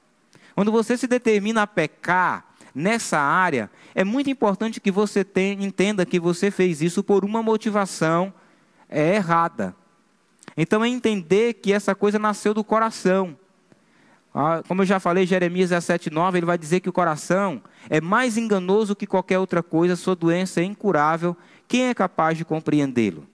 [0.55, 5.27] Quando você se determina a pecar, nessa área, é muito importante que você
[5.59, 8.33] entenda que você fez isso por uma motivação
[8.88, 9.74] é, errada.
[10.57, 13.37] Então é entender que essa coisa nasceu do coração.
[14.40, 18.37] Ah, como eu já falei, Jeremias 17,9, ele vai dizer que o coração é mais
[18.37, 21.37] enganoso que qualquer outra coisa, sua doença é incurável.
[21.66, 23.27] Quem é capaz de compreendê-lo?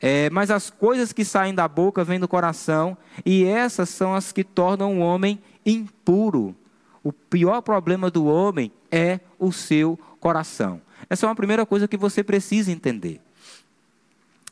[0.00, 2.96] É, mas as coisas que saem da boca vêm do coração,
[3.26, 6.54] e essas são as que tornam o homem impuro.
[7.02, 10.80] O pior problema do homem é o seu coração.
[11.10, 13.20] Essa é uma primeira coisa que você precisa entender.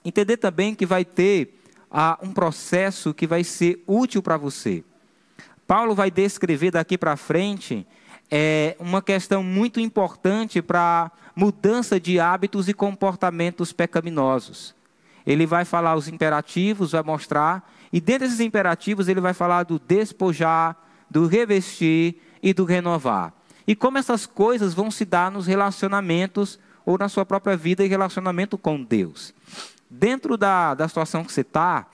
[0.04, 1.56] Entender também que vai ter
[1.88, 4.82] ah, um processo que vai ser útil para você.
[5.66, 7.86] Paulo vai descrever daqui para frente
[8.30, 14.74] é, uma questão muito importante para mudança de hábitos e comportamentos pecaminosos.
[15.26, 19.78] Ele vai falar os imperativos, vai mostrar, e dentro desses imperativos ele vai falar do
[19.78, 20.76] despojar,
[21.10, 23.32] do revestir, e do renovar.
[23.66, 27.88] E como essas coisas vão se dar nos relacionamentos ou na sua própria vida e
[27.88, 29.32] relacionamento com Deus.
[29.88, 31.86] Dentro da, da situação que você está,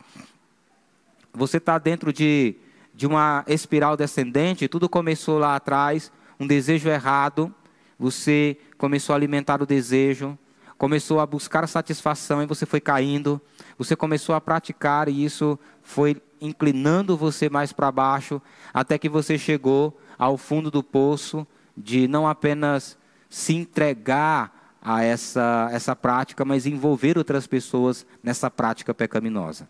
[1.35, 2.57] você está dentro de,
[2.99, 7.55] de uma espiral descendente, tudo começou lá atrás, um desejo errado,
[7.97, 10.37] você começou a alimentar o desejo,
[10.77, 13.41] começou a buscar satisfação e você foi caindo,
[13.79, 18.43] você começou a praticar e isso foi inclinando você mais para baixo,
[18.75, 22.99] até que você chegou ao fundo do poço, de não apenas
[23.31, 29.69] se entregar a essa, essa prática, mas envolver outras pessoas nessa prática pecaminosa.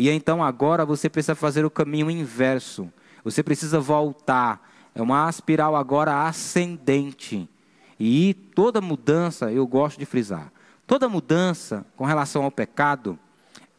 [0.00, 2.90] E então agora você precisa fazer o caminho inverso.
[3.22, 4.66] Você precisa voltar.
[4.94, 7.46] É uma espiral agora ascendente.
[7.98, 10.50] E toda mudança, eu gosto de frisar,
[10.86, 13.18] toda mudança com relação ao pecado,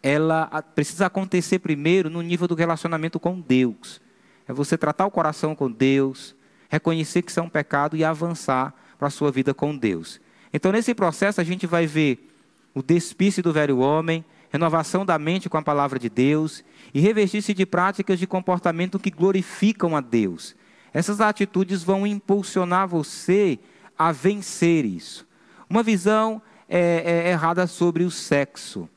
[0.04, 4.00] ela precisa acontecer primeiro no nível do relacionamento com Deus.
[4.48, 6.36] É você tratar o coração com Deus,
[6.70, 10.22] reconhecer que isso é um pecado e avançar para a sua vida com Deus.
[10.54, 12.32] Então, nesse processo, a gente vai ver
[12.76, 17.54] o despício do velho homem, renovação da mente com a palavra de Deus e revestir-se
[17.54, 20.56] de práticas de comportamento que glorificam a Deus.
[20.94, 23.58] Essas atitudes vão impulsionar você
[23.98, 25.26] a vencer isso.
[25.70, 28.90] Uma visão é, é, errada sobre o sexo.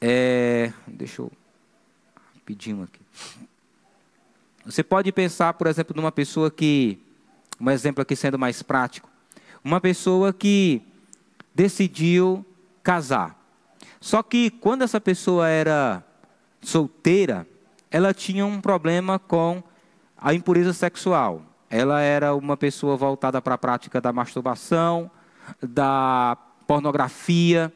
[0.00, 1.30] É, deixa eu
[2.34, 3.00] rapidinho aqui.
[4.64, 6.98] Você pode pensar, por exemplo, numa pessoa que,
[7.60, 9.08] um exemplo aqui sendo mais prático,
[9.64, 10.80] uma pessoa que
[11.54, 12.46] decidiu
[12.82, 13.36] casar.
[14.06, 16.00] Só que quando essa pessoa era
[16.62, 17.44] solteira,
[17.90, 19.60] ela tinha um problema com
[20.16, 21.42] a impureza sexual.
[21.68, 25.10] Ela era uma pessoa voltada para a prática da masturbação,
[25.60, 26.38] da
[26.68, 27.72] pornografia.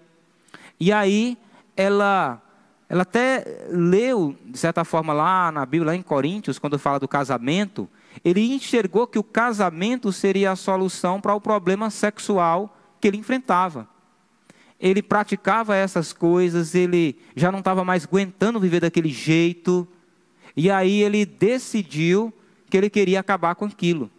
[0.79, 1.37] E aí
[1.77, 2.41] ela
[2.89, 7.09] ela até leu, de certa forma, lá na Bíblia, lá em Coríntios, quando fala do
[7.09, 7.89] casamento,
[8.25, 13.89] ele enxergou que o casamento seria a solução para o problema sexual que ele enfrentava.
[14.81, 19.87] Ele praticava essas coisas, ele já não estava mais aguentando viver daquele jeito,
[20.57, 22.33] e aí ele decidiu
[22.69, 24.11] que ele queria acabar com aquilo.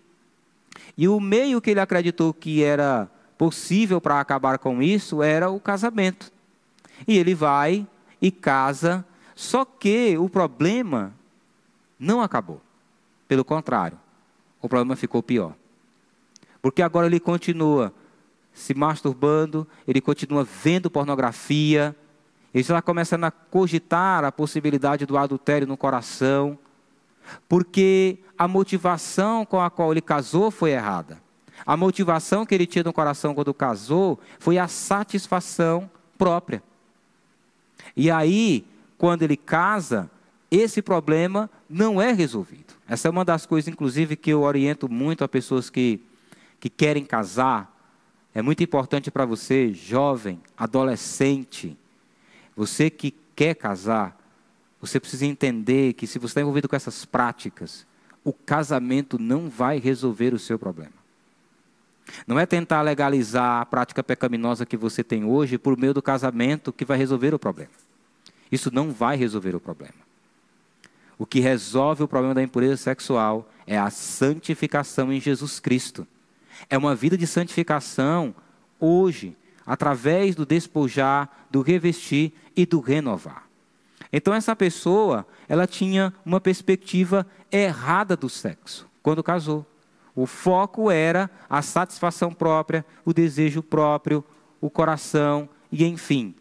[0.97, 5.59] E o meio que ele acreditou que era possível para acabar com isso era o
[5.59, 6.31] casamento.
[7.07, 7.87] E ele vai
[8.21, 9.03] e casa,
[9.35, 11.13] só que o problema
[11.99, 12.61] não acabou.
[13.27, 13.97] Pelo contrário,
[14.61, 15.55] o problema ficou pior.
[16.61, 17.91] Porque agora ele continua
[18.53, 21.95] se masturbando, ele continua vendo pornografia,
[22.53, 26.57] ele está começando a cogitar a possibilidade do adultério no coração,
[27.47, 31.21] porque a motivação com a qual ele casou foi errada.
[31.65, 36.61] A motivação que ele tinha no coração quando casou foi a satisfação própria.
[37.95, 38.65] E aí,
[38.97, 40.09] quando ele casa,
[40.49, 42.73] esse problema não é resolvido.
[42.87, 46.01] Essa é uma das coisas, inclusive, que eu oriento muito a pessoas que,
[46.59, 47.70] que querem casar.
[48.33, 51.77] É muito importante para você, jovem, adolescente,
[52.55, 54.17] você que quer casar,
[54.79, 57.85] você precisa entender que se você está envolvido com essas práticas,
[58.23, 60.93] o casamento não vai resolver o seu problema.
[62.25, 66.73] Não é tentar legalizar a prática pecaminosa que você tem hoje por meio do casamento
[66.73, 67.71] que vai resolver o problema.
[68.51, 69.93] Isso não vai resolver o problema.
[71.17, 76.07] O que resolve o problema da impureza sexual é a santificação em Jesus Cristo.
[76.69, 78.33] É uma vida de santificação
[78.79, 83.43] hoje, através do despojar, do revestir e do renovar.
[84.11, 89.65] Então essa pessoa, ela tinha uma perspectiva errada do sexo quando casou.
[90.13, 94.23] O foco era a satisfação própria, o desejo próprio,
[94.59, 96.35] o coração e enfim.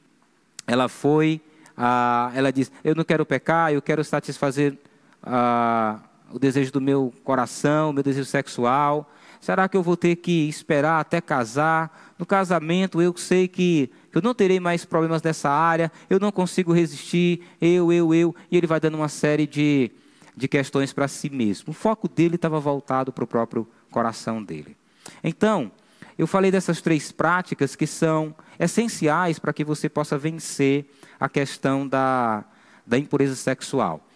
[0.66, 1.40] Ela foi
[1.82, 4.76] ah, ela diz: Eu não quero pecar, eu quero satisfazer
[5.22, 5.98] ah,
[6.30, 9.10] o desejo do meu coração, o meu desejo sexual.
[9.40, 12.12] Será que eu vou ter que esperar até casar?
[12.18, 16.74] No casamento, eu sei que eu não terei mais problemas dessa área, eu não consigo
[16.74, 18.36] resistir, eu, eu, eu.
[18.50, 19.90] E ele vai dando uma série de,
[20.36, 21.70] de questões para si mesmo.
[21.70, 24.76] O foco dele estava voltado para o próprio coração dele.
[25.24, 25.72] Então,
[26.18, 30.84] eu falei dessas três práticas que são essenciais para que você possa vencer
[31.18, 32.44] a questão da,
[32.86, 34.06] da impureza sexual.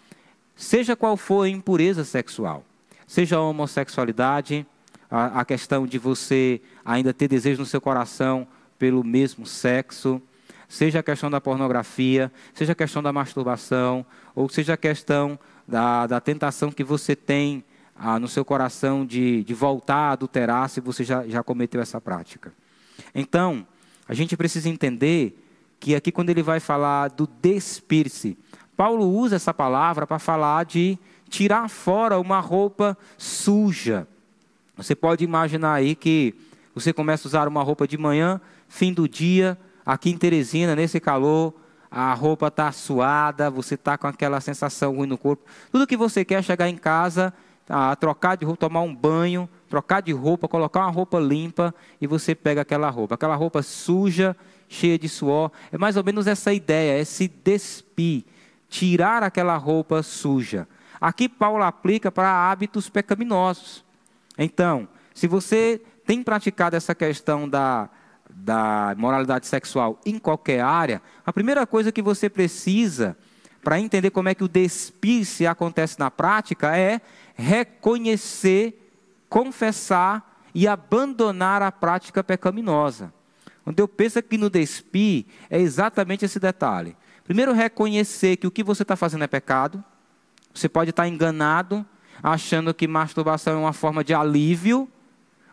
[0.55, 2.63] Seja qual for a impureza sexual,
[3.07, 4.67] seja a homossexualidade,
[5.09, 10.21] a, a questão de você ainda ter desejo no seu coração pelo mesmo sexo,
[10.67, 16.07] seja a questão da pornografia, seja a questão da masturbação, ou seja a questão da,
[16.07, 17.63] da tentação que você tem
[17.95, 22.01] ah, no seu coração de, de voltar a adulterar se você já, já cometeu essa
[22.01, 22.53] prática.
[23.13, 23.65] Então,
[24.07, 25.41] a gente precisa entender
[25.79, 28.37] que aqui quando ele vai falar do despir-se,
[28.75, 30.97] Paulo usa essa palavra para falar de
[31.29, 34.07] tirar fora uma roupa suja.
[34.77, 36.35] Você pode imaginar aí que
[36.73, 40.99] você começa a usar uma roupa de manhã, fim do dia, aqui em Teresina, nesse
[40.99, 41.53] calor,
[41.89, 45.45] a roupa está suada, você está com aquela sensação ruim no corpo.
[45.71, 47.33] Tudo que você quer é chegar em casa,
[47.69, 52.05] ah, trocar de roupa, tomar um banho, trocar de roupa, colocar uma roupa limpa e
[52.05, 53.15] você pega aquela roupa.
[53.15, 54.35] Aquela roupa suja,
[54.67, 55.51] cheia de suor.
[55.71, 58.25] É mais ou menos essa ideia, é se despir,
[58.67, 60.67] tirar aquela roupa suja.
[60.99, 63.84] Aqui Paulo aplica para hábitos pecaminosos.
[64.37, 67.89] Então, se você tem praticado essa questão da,
[68.29, 73.17] da moralidade sexual em qualquer área, a primeira coisa que você precisa
[73.63, 77.01] para entender como é que o despisse acontece na prática é
[77.33, 78.79] reconhecer,
[79.27, 83.11] confessar e abandonar a prática pecaminosa.
[83.63, 86.95] Quando eu penso aqui no despir, é exatamente esse detalhe.
[87.23, 89.83] Primeiro, reconhecer que o que você está fazendo é pecado.
[90.53, 91.83] Você pode estar enganado,
[92.21, 94.87] achando que masturbação é uma forma de alívio.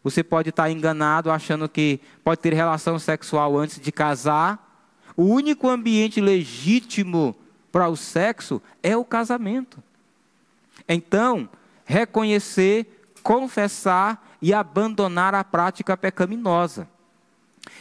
[0.02, 4.90] Você pode estar enganado, achando que pode ter relação sexual antes de casar.
[5.16, 7.36] O único ambiente legítimo
[7.70, 9.82] para o sexo é o casamento.
[10.88, 11.48] Então,
[11.84, 16.88] reconhecer, confessar e abandonar a prática pecaminosa.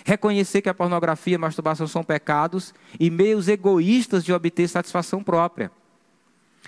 [0.05, 5.23] Reconhecer que a pornografia e a masturbação são pecados e meios egoístas de obter satisfação
[5.23, 5.71] própria.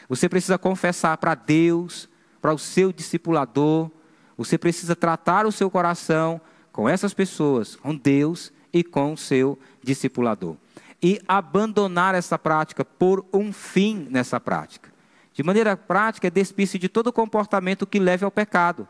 [0.10, 2.10] Você precisa confessar para Deus,
[2.42, 3.90] para o seu discipulador,
[4.38, 6.42] você precisa tratar o seu coração
[6.72, 10.58] com essas pessoas, com Deus e com o seu discipulador.
[11.02, 14.92] E abandonar essa prática por um fim nessa prática.
[15.34, 18.88] De maneira prática, é despir-se de todo comportamento que leve ao pecado.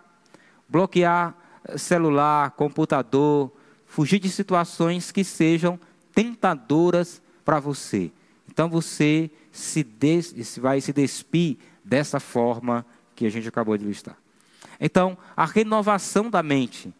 [0.67, 1.35] Bloquear
[1.77, 3.51] celular, computador,
[3.85, 5.79] fugir de situações que sejam
[6.13, 8.11] tentadoras para você.
[8.53, 12.85] Então você se des, vai se despir dessa forma
[13.15, 14.15] que a gente acabou de listar.
[14.79, 16.93] Então, a renovação da mente.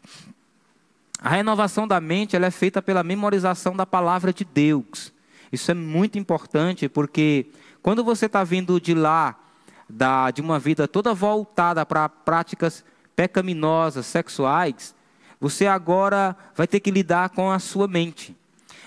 [1.20, 5.14] A renovação da mente ela é feita pela memorização da palavra de Deus.
[5.52, 7.46] Isso é muito importante porque
[7.84, 9.40] quando você está vindo de lá,
[9.88, 12.84] da, de uma vida toda voltada para práticas
[13.16, 14.96] pecaminosas, sexuais,
[15.40, 18.36] você agora vai ter que lidar com a sua mente.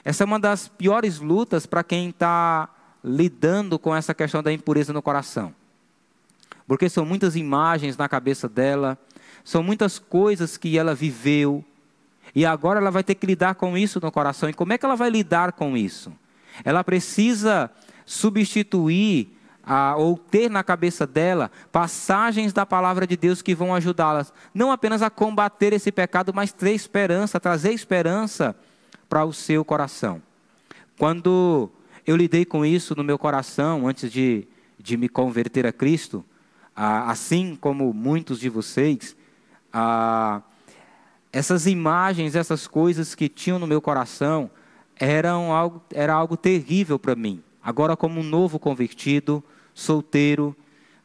[0.07, 2.69] Essa é uma das piores lutas para quem está
[3.03, 5.53] lidando com essa questão da impureza no coração.
[6.65, 8.97] Porque são muitas imagens na cabeça dela,
[9.43, 11.65] são muitas coisas que ela viveu,
[12.33, 14.49] e agora ela vai ter que lidar com isso no coração.
[14.49, 16.13] E como é que ela vai lidar com isso?
[16.65, 17.69] Ela precisa
[18.05, 24.33] substituir a, ou ter na cabeça dela passagens da palavra de Deus que vão ajudá-las,
[24.55, 28.55] não apenas a combater esse pecado, mas ter esperança, trazer esperança
[29.09, 30.23] para o seu coração.
[30.99, 31.71] Quando
[32.07, 34.47] eu lidei com isso no meu coração antes de,
[34.79, 36.25] de me converter a Cristo,
[36.75, 39.17] assim como muitos de vocês,
[41.33, 44.51] essas imagens, essas coisas que tinham no meu coração,
[44.99, 47.43] eram algo, era algo terrível para mim.
[47.63, 49.43] Agora, como um novo convertido,
[49.75, 50.57] solteiro,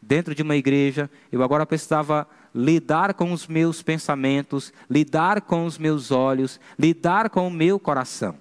[0.01, 5.77] dentro de uma igreja, eu agora precisava lidar com os meus pensamentos, lidar com os
[5.77, 8.35] meus olhos, lidar com o meu coração.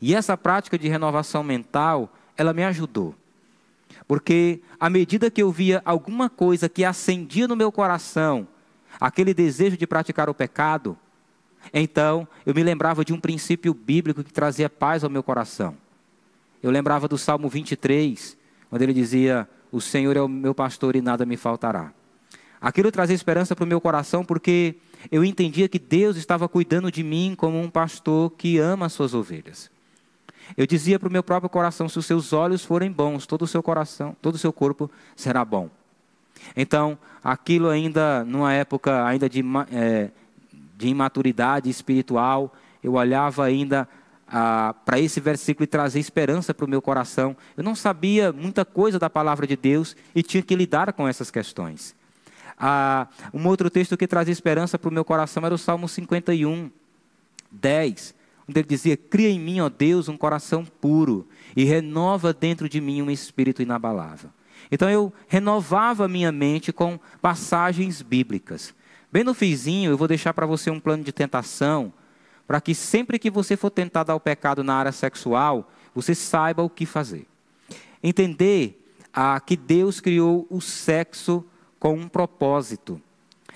[0.00, 3.14] E essa prática de renovação mental, ela me ajudou.
[4.06, 8.46] Porque à medida que eu via alguma coisa que acendia no meu coração,
[9.00, 10.96] aquele desejo de praticar o pecado,
[11.72, 15.76] então eu me lembrava de um princípio bíblico que trazia paz ao meu coração.
[16.62, 18.36] Eu lembrava do Salmo 23,
[18.68, 21.92] quando ele dizia: O Senhor é o meu pastor e nada me faltará.
[22.60, 24.76] Aquilo trazia esperança para o meu coração porque
[25.10, 29.14] eu entendia que Deus estava cuidando de mim como um pastor que ama as suas
[29.14, 29.70] ovelhas.
[30.56, 33.46] Eu dizia para o meu próprio coração: se os seus olhos forem bons, todo o
[33.46, 35.70] seu coração, todo o seu corpo será bom.
[36.56, 39.42] Então, aquilo ainda, numa época ainda de,
[39.72, 40.10] é,
[40.76, 43.88] de imaturidade espiritual, eu olhava ainda
[44.26, 47.36] ah, para esse versículo e trazer esperança para o meu coração.
[47.56, 51.30] Eu não sabia muita coisa da palavra de Deus e tinha que lidar com essas
[51.30, 51.94] questões.
[52.62, 56.70] Ah, um outro texto que trazia esperança para o meu coração era o Salmo 51,
[57.50, 58.14] 10,
[58.46, 62.78] onde ele dizia: Cria em mim, ó Deus, um coração puro e renova dentro de
[62.78, 64.28] mim um espírito inabalável.
[64.70, 68.74] Então eu renovava minha mente com passagens bíblicas.
[69.10, 71.92] Bem no fizinho, eu vou deixar para você um plano de tentação
[72.46, 76.68] para que sempre que você for tentado ao pecado na área sexual, você saiba o
[76.68, 77.26] que fazer.
[78.02, 81.44] Entender ah, que Deus criou o sexo
[81.80, 83.00] com um propósito.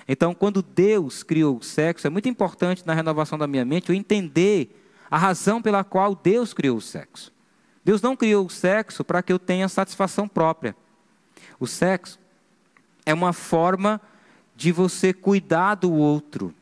[0.07, 3.95] Então, quando Deus criou o sexo, é muito importante na renovação da minha mente eu
[3.95, 7.31] entender a razão pela qual Deus criou o sexo.
[7.83, 10.75] Deus não criou o sexo para que eu tenha satisfação própria.
[11.59, 12.19] O sexo
[13.05, 14.01] é uma forma
[14.55, 16.53] de você cuidar do outro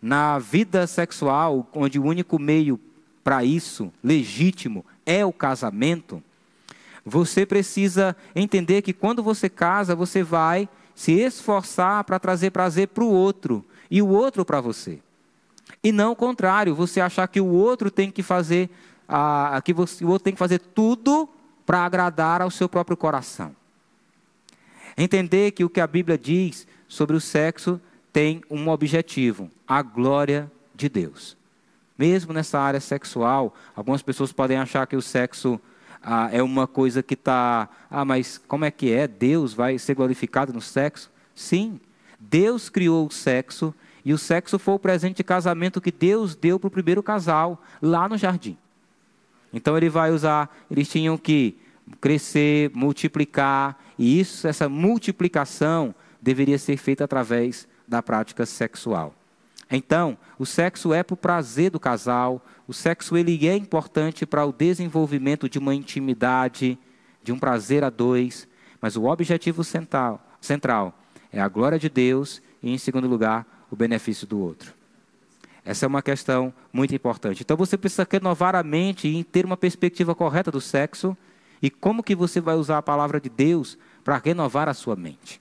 [0.00, 2.80] na vida sexual, onde o único meio
[3.22, 6.22] para isso, legítimo, é o casamento,
[7.04, 13.04] você precisa entender que quando você casa, você vai se esforçar para trazer prazer para
[13.04, 14.98] o outro e o outro para você.
[15.84, 18.70] E não o contrário, você achar que o outro tem que fazer,
[19.06, 21.28] a, que você, o outro tem que fazer tudo
[21.66, 23.54] para agradar ao seu próprio coração.
[24.96, 27.78] Entender que o que a Bíblia diz sobre o sexo
[28.10, 31.36] tem um objetivo: a glória de Deus.
[31.98, 33.54] mesmo nessa área sexual.
[33.74, 35.60] Algumas pessoas podem achar que o sexo
[36.08, 37.68] ah, é uma coisa que está.
[37.90, 39.08] Ah, mas como é que é?
[39.08, 41.10] Deus vai ser glorificado no sexo?
[41.34, 41.80] Sim,
[42.20, 46.60] Deus criou o sexo e o sexo foi o presente de casamento que Deus deu
[46.60, 48.56] para o primeiro casal lá no jardim.
[49.52, 51.58] Então ele vai usar, eles tinham que
[52.00, 55.92] crescer, multiplicar, e isso, essa multiplicação
[56.22, 59.12] deveria ser feita através da prática sexual.
[59.70, 64.44] Então, o sexo é para o prazer do casal, o sexo ele é importante para
[64.44, 66.78] o desenvolvimento de uma intimidade,
[67.22, 68.46] de um prazer a dois,
[68.80, 70.96] mas o objetivo central, central
[71.32, 74.72] é a glória de Deus e, em segundo lugar, o benefício do outro.
[75.64, 77.42] Essa é uma questão muito importante.
[77.42, 81.16] Então você precisa renovar a mente e ter uma perspectiva correta do sexo
[81.60, 85.40] e como que você vai usar a palavra de Deus para renovar a sua mente.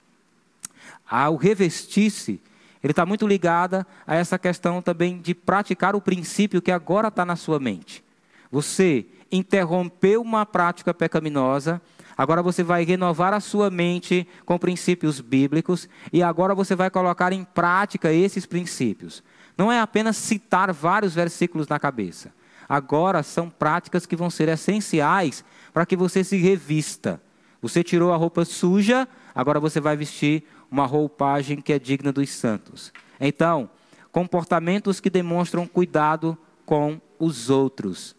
[1.07, 2.41] Ao revestir-se,
[2.85, 7.25] ele está muito ligado a essa questão também de praticar o princípio que agora está
[7.25, 8.03] na sua mente.
[8.51, 11.81] Você interrompeu uma prática pecaminosa,
[12.15, 17.33] agora você vai renovar a sua mente com princípios bíblicos e agora você vai colocar
[17.33, 19.23] em prática esses princípios.
[19.57, 22.31] Não é apenas citar vários versículos na cabeça.
[22.69, 27.19] Agora são práticas que vão ser essenciais para que você se revista.
[27.63, 32.29] Você tirou a roupa suja, agora você vai vestir uma roupagem que é digna dos
[32.29, 32.91] santos.
[33.19, 33.69] Então,
[34.11, 38.15] comportamentos que demonstram cuidado com os outros.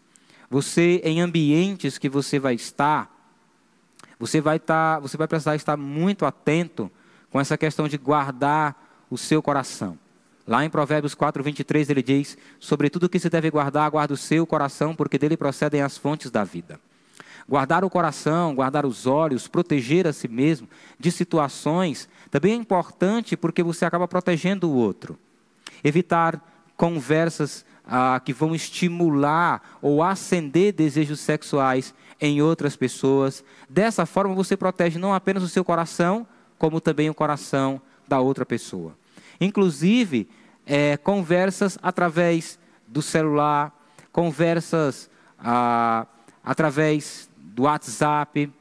[0.49, 3.13] Você em ambientes que você vai estar,
[4.19, 6.89] você vai estar, tá, você vai precisar estar muito atento
[7.29, 9.97] com essa questão de guardar o seu coração.
[10.47, 14.17] Lá em Provérbios 4, 23, ele diz: Sobre tudo que se deve guardar, guarda o
[14.17, 16.79] seu coração, porque dele procedem as fontes da vida.
[17.47, 20.67] Guardar o coração, guardar os olhos, proteger a si mesmo
[20.99, 25.17] de situações, também é importante porque você acaba protegendo o outro.
[25.83, 26.41] Evitar
[26.75, 33.43] conversas ah, que vão estimular ou acender desejos sexuais em outras pessoas.
[33.69, 38.45] Dessa forma, você protege não apenas o seu coração, como também o coração da outra
[38.45, 38.95] pessoa.
[39.39, 40.27] Inclusive,
[40.65, 43.73] é, conversas através do celular,
[44.11, 45.09] conversas
[45.39, 46.05] ah,
[46.43, 48.51] através do WhatsApp.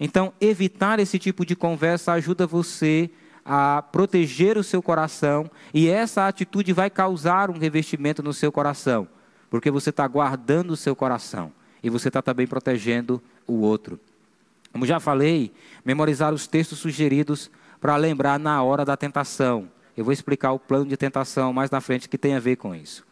[0.00, 3.10] Então, evitar esse tipo de conversa ajuda você
[3.44, 9.06] a proteger o seu coração e essa atitude vai causar um revestimento no seu coração,
[9.50, 14.00] porque você está guardando o seu coração e você está também protegendo o outro.
[14.72, 15.52] Como já falei,
[15.84, 19.68] memorizar os textos sugeridos para lembrar na hora da tentação.
[19.96, 22.74] Eu vou explicar o plano de tentação mais na frente que tem a ver com
[22.74, 23.04] isso.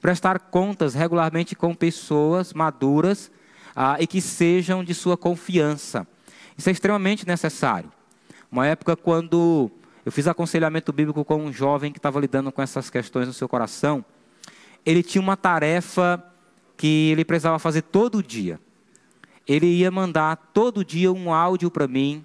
[0.00, 3.30] Prestar contas regularmente com pessoas maduras
[3.74, 6.06] ah, e que sejam de sua confiança.
[6.56, 7.90] Isso é extremamente necessário.
[8.50, 9.70] Uma época quando
[10.04, 13.48] eu fiz aconselhamento bíblico com um jovem que estava lidando com essas questões no seu
[13.48, 14.04] coração,
[14.84, 16.22] ele tinha uma tarefa
[16.76, 18.60] que ele precisava fazer todo dia.
[19.46, 22.24] Ele ia mandar todo dia um áudio para mim,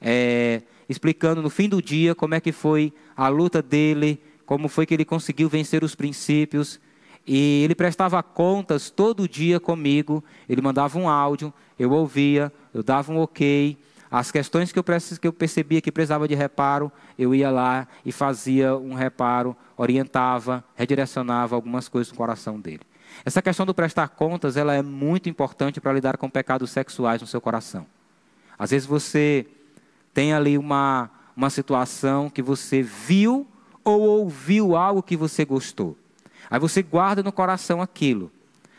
[0.00, 4.86] é, explicando no fim do dia como é que foi a luta dele, como foi
[4.86, 6.80] que ele conseguiu vencer os princípios.
[7.26, 13.12] E ele prestava contas todo dia comigo, ele mandava um áudio, eu ouvia, eu dava
[13.12, 13.76] um ok.
[14.10, 18.12] As questões que eu, que eu percebia que precisava de reparo, eu ia lá e
[18.12, 22.80] fazia um reparo, orientava, redirecionava algumas coisas no coração dele.
[23.24, 27.26] Essa questão do prestar contas, ela é muito importante para lidar com pecados sexuais no
[27.26, 27.86] seu coração.
[28.58, 29.46] Às vezes você
[30.14, 33.46] tem ali uma, uma situação que você viu
[33.84, 35.96] ou ouviu algo que você gostou.
[36.50, 38.30] Aí você guarda no coração aquilo.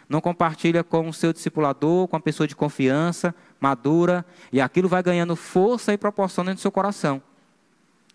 [0.07, 5.03] Não compartilha com o seu discipulador, com a pessoa de confiança, madura, e aquilo vai
[5.03, 7.21] ganhando força e proporção dentro do seu coração.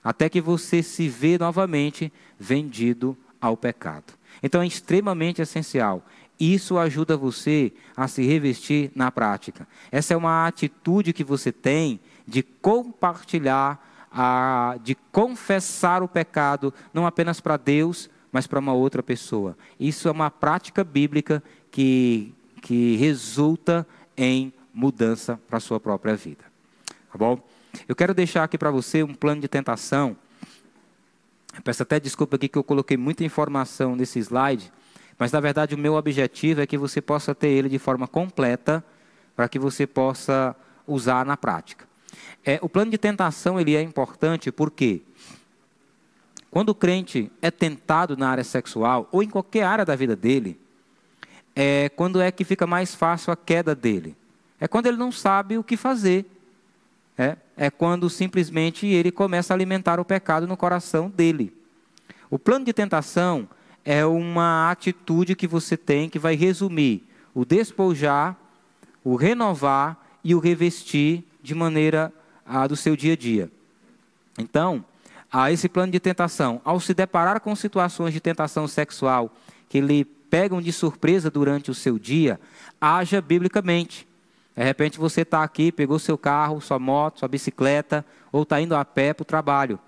[0.02, 4.12] Até que você se vê novamente vendido ao pecado.
[4.42, 6.04] Então é extremamente essencial.
[6.38, 9.68] Isso ajuda você a se revestir na prática.
[9.90, 17.06] Essa é uma atitude que você tem de compartilhar, a, de confessar o pecado, não
[17.06, 19.56] apenas para Deus, mas para uma outra pessoa.
[19.78, 23.86] Isso é uma prática bíblica que, que resulta
[24.16, 26.44] em mudança para a sua própria vida.
[27.10, 27.40] Tá bom?
[27.86, 30.16] Eu quero deixar aqui para você um plano de tentação.
[31.54, 34.72] Eu peço até desculpa aqui que eu coloquei muita informação nesse slide,
[35.18, 38.84] mas na verdade o meu objetivo é que você possa ter ele de forma completa,
[39.36, 40.54] para que você possa
[40.86, 41.86] usar na prática.
[42.44, 45.02] É, o plano de tentação ele é importante porque
[46.50, 50.60] quando o crente é tentado na área sexual ou em qualquer área da vida dele,
[51.54, 54.16] é quando é que fica mais fácil a queda dele.
[54.64, 56.24] É quando ele não sabe o que fazer.
[57.18, 61.52] É, é quando simplesmente ele começa a alimentar o pecado no coração dele.
[62.30, 63.46] O plano de tentação
[63.84, 68.38] é uma atitude que você tem que vai resumir o despojar,
[69.04, 72.10] o renovar e o revestir de maneira
[72.66, 73.50] do seu dia a dia.
[74.38, 74.82] Então,
[75.30, 79.30] a esse plano de tentação, ao se deparar com situações de tentação sexual
[79.68, 82.40] que lhe pegam de surpresa durante o seu dia,
[82.80, 84.08] haja biblicamente.
[84.56, 88.74] De repente você está aqui, pegou seu carro, sua moto, sua bicicleta, ou está indo
[88.74, 89.78] a pé para o trabalho.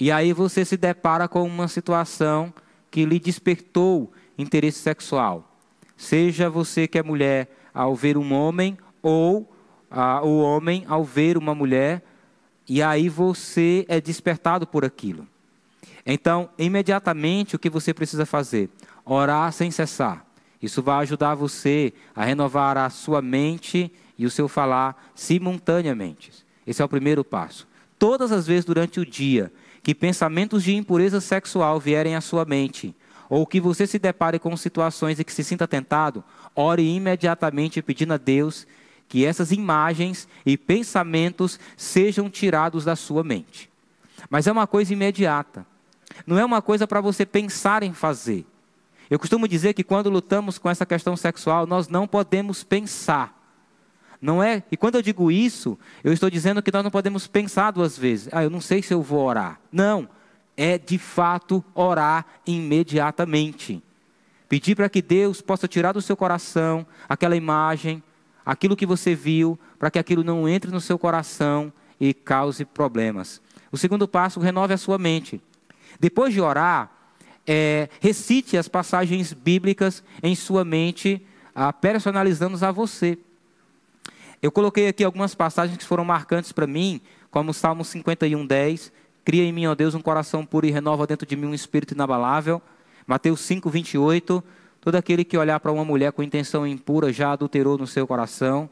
[0.00, 2.52] E aí você se depara com uma situação
[2.90, 5.50] que lhe despertou interesse sexual.
[5.96, 9.52] Seja você que é mulher ao ver um homem, ou
[9.90, 12.02] ah, o homem ao ver uma mulher,
[12.68, 15.26] e aí você é despertado por aquilo.
[16.06, 18.68] Então, imediatamente, o que você precisa fazer?
[19.04, 20.26] Orar sem cessar.
[20.64, 26.32] Isso vai ajudar você a renovar a sua mente e o seu falar simultaneamente.
[26.66, 27.68] Esse é o primeiro passo.
[27.98, 29.52] Todas as vezes durante o dia
[29.82, 32.94] que pensamentos de impureza sexual vierem à sua mente,
[33.28, 36.24] ou que você se depare com situações e que se sinta tentado,
[36.56, 38.66] ore imediatamente pedindo a Deus
[39.06, 43.68] que essas imagens e pensamentos sejam tirados da sua mente.
[44.30, 45.66] Mas é uma coisa imediata.
[46.26, 48.46] Não é uma coisa para você pensar em fazer.
[49.10, 53.42] Eu costumo dizer que quando lutamos com essa questão sexual, nós não podemos pensar.
[54.20, 54.62] Não é?
[54.72, 58.28] E quando eu digo isso, eu estou dizendo que nós não podemos pensar duas vezes.
[58.32, 59.60] Ah, eu não sei se eu vou orar.
[59.70, 60.08] Não.
[60.56, 63.82] É de fato orar imediatamente.
[64.48, 68.02] Pedir para que Deus possa tirar do seu coração aquela imagem,
[68.46, 73.42] aquilo que você viu, para que aquilo não entre no seu coração e cause problemas.
[73.70, 75.40] O segundo passo, renove a sua mente.
[75.98, 76.93] Depois de orar,
[77.46, 81.24] é, recite as passagens bíblicas em sua mente,
[81.54, 83.18] ah, personalizando-as a você.
[84.42, 88.92] Eu coloquei aqui algumas passagens que foram marcantes para mim, como o Salmo 51, 10.
[89.24, 91.94] Cria em mim, ó Deus, um coração puro e renova dentro de mim um espírito
[91.94, 92.60] inabalável.
[93.06, 94.44] Mateus 5, 28.
[94.80, 98.68] Todo aquele que olhar para uma mulher com intenção impura já adulterou no seu coração.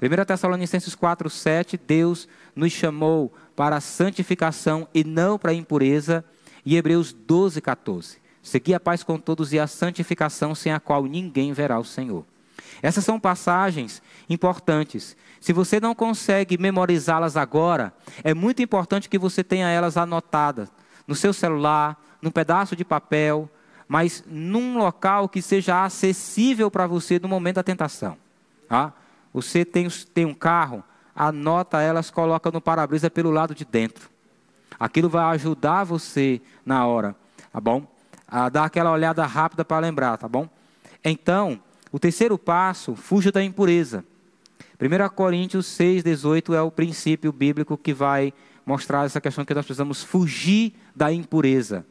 [0.00, 6.24] 1 Tessalonicenses 4, 7, Deus nos chamou para a santificação e não para a impureza.
[6.64, 8.18] E Hebreus 12, 14.
[8.42, 12.24] Segui a paz com todos e a santificação sem a qual ninguém verá o Senhor.
[12.82, 15.16] Essas são passagens importantes.
[15.40, 17.92] Se você não consegue memorizá-las agora,
[18.24, 20.70] é muito importante que você tenha elas anotadas
[21.06, 23.48] no seu celular, num pedaço de papel,
[23.88, 28.16] mas num local que seja acessível para você no momento da tentação.
[28.68, 28.92] Tá?
[29.32, 30.84] Você tem, tem um carro,
[31.14, 34.08] anota elas, coloca no para-brisa pelo lado de dentro.
[34.78, 37.14] Aquilo vai ajudar você na hora,
[37.52, 37.86] tá bom?
[38.26, 40.48] A dar aquela olhada rápida para lembrar, tá bom?
[41.04, 41.60] Então,
[41.92, 44.04] o terceiro passo, fuja da impureza.
[44.80, 48.32] 1 Coríntios 6, 18 é o princípio bíblico que vai
[48.64, 51.84] mostrar essa questão que nós precisamos fugir da impureza.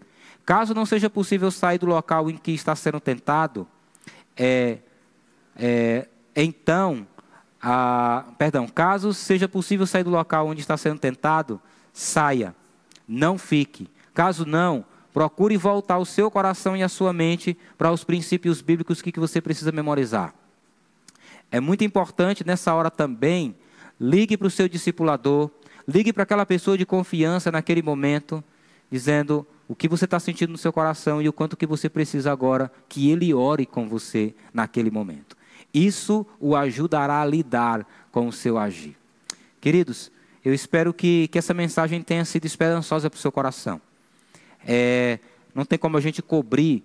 [0.46, 3.68] Caso não seja possível sair do local em que está sendo tentado,
[4.36, 4.80] é,
[5.56, 7.06] é, então,
[7.62, 11.62] a, perdão, caso seja possível sair do local onde está sendo tentado,
[11.92, 12.56] saia,
[13.10, 13.90] não fique.
[14.14, 19.02] Caso não, procure voltar o seu coração e a sua mente para os princípios bíblicos
[19.02, 20.34] que, você precisa memorizar.
[21.52, 23.56] É muito importante nessa hora também,
[24.00, 25.50] ligue para o seu discipulador,
[25.88, 28.44] ligue para aquela pessoa de confiança naquele momento,
[28.92, 32.32] dizendo: o que você está sentindo no seu coração e o quanto que você precisa
[32.32, 35.36] agora que Ele ore com você naquele momento.
[35.74, 38.96] Isso o ajudará a lidar com o seu agir.
[39.60, 40.12] Queridos,
[40.44, 43.82] eu espero que, que essa mensagem tenha sido esperançosa para o seu coração.
[44.66, 45.20] É,
[45.54, 46.84] não tem como a gente cobrir,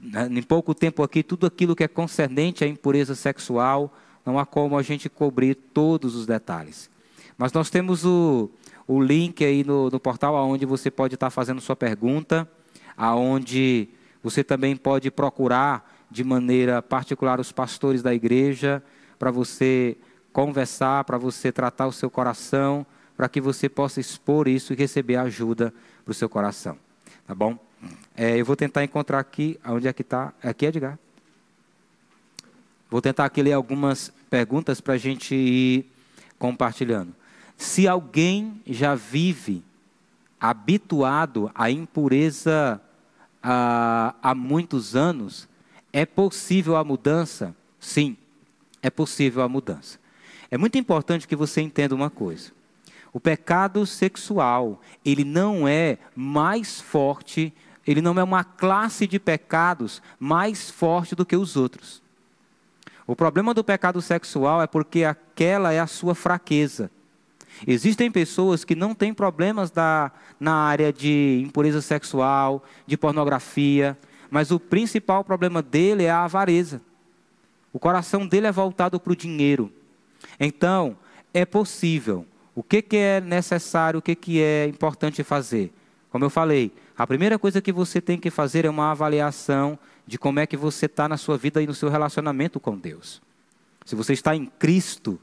[0.00, 3.92] né, em pouco tempo aqui, tudo aquilo que é concernente à impureza sexual,
[4.24, 6.90] não há como a gente cobrir todos os detalhes.
[7.38, 8.50] Mas nós temos o,
[8.86, 12.48] o link aí no, no portal onde você pode estar fazendo sua pergunta,
[12.96, 13.88] aonde
[14.22, 18.82] você também pode procurar de maneira particular os pastores da igreja
[19.18, 19.96] para você
[20.36, 22.84] conversar, para você tratar o seu coração,
[23.16, 25.72] para que você possa expor isso e receber ajuda
[26.04, 26.76] para o seu coração.
[27.26, 27.58] Tá bom?
[28.14, 30.34] É, eu vou tentar encontrar aqui, onde é que está?
[30.42, 30.98] Aqui, Edgar?
[32.90, 35.90] Vou tentar aqui ler algumas perguntas para a gente ir
[36.38, 37.14] compartilhando.
[37.56, 39.64] Se alguém já vive
[40.38, 42.78] habituado à impureza
[43.42, 45.48] há, há muitos anos,
[45.90, 47.56] é possível a mudança?
[47.80, 48.18] Sim,
[48.82, 49.98] é possível a mudança.
[50.50, 52.52] É muito importante que você entenda uma coisa.
[53.12, 57.52] O pecado sexual, ele não é mais forte,
[57.86, 62.02] ele não é uma classe de pecados mais forte do que os outros.
[63.06, 66.90] O problema do pecado sexual é porque aquela é a sua fraqueza.
[67.66, 73.96] Existem pessoas que não têm problemas da, na área de impureza sexual, de pornografia,
[74.30, 76.82] mas o principal problema dele é a avareza.
[77.72, 79.72] O coração dele é voltado para o dinheiro.
[80.38, 80.96] Então,
[81.32, 82.26] é possível.
[82.54, 85.72] O que, que é necessário, o que, que é importante fazer?
[86.10, 90.18] Como eu falei, a primeira coisa que você tem que fazer é uma avaliação de
[90.18, 93.20] como é que você está na sua vida e no seu relacionamento com Deus.
[93.84, 95.20] Se você está em Cristo,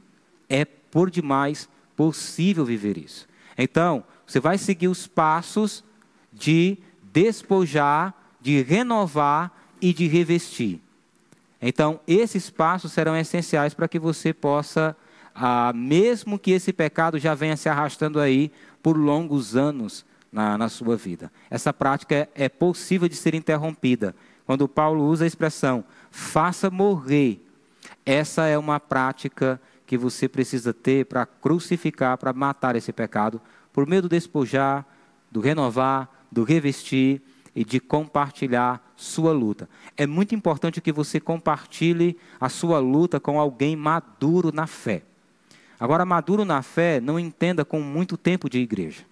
[0.48, 3.26] é por demais possível viver isso.
[3.58, 5.82] Então, você vai seguir os passos
[6.32, 6.78] de
[7.12, 10.80] despojar, de renovar e de revestir.
[11.60, 14.96] Então, esses passos serão essenciais para que você possa,
[15.34, 18.52] ah, mesmo que esse pecado já venha se arrastando aí
[18.82, 21.32] por longos anos na, na sua vida.
[21.48, 24.14] Essa prática é, é possível de ser interrompida.
[24.44, 27.40] Quando Paulo usa a expressão faça morrer,
[28.04, 33.40] essa é uma prática que você precisa ter para crucificar, para matar esse pecado,
[33.72, 34.86] por meio do despojar,
[35.30, 37.22] do renovar, do revestir
[37.54, 39.68] e de compartilhar sua luta.
[39.96, 45.02] É muito importante que você compartilhe a sua luta com alguém maduro na fé.
[45.78, 49.04] Agora, maduro na fé, não entenda com muito tempo de igreja.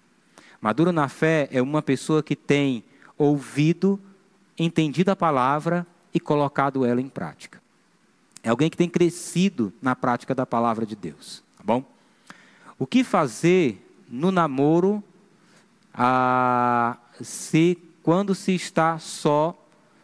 [0.59, 2.83] Maduro na fé é uma pessoa que tem
[3.17, 3.99] ouvido,
[4.57, 7.61] entendido a palavra e colocado ela em prática.
[8.41, 11.83] É alguém que tem crescido na prática da palavra de Deus, tá bom?
[12.77, 13.79] O que fazer
[14.09, 15.03] no namoro
[15.93, 19.57] ah, se quando se está só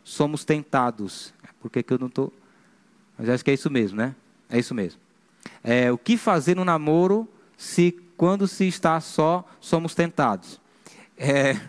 [0.04, 1.34] somos tentados.
[1.62, 2.34] Por que, que eu não estou.
[3.18, 4.16] Mas acho que é isso mesmo, né?
[4.50, 5.00] É isso mesmo.
[5.62, 7.28] É, o que fazer no namoro
[7.58, 10.60] se quando se está só somos tentados?
[11.18, 11.60] É,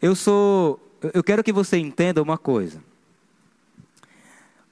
[0.00, 0.80] eu sou.
[1.14, 2.82] Eu quero que você entenda uma coisa.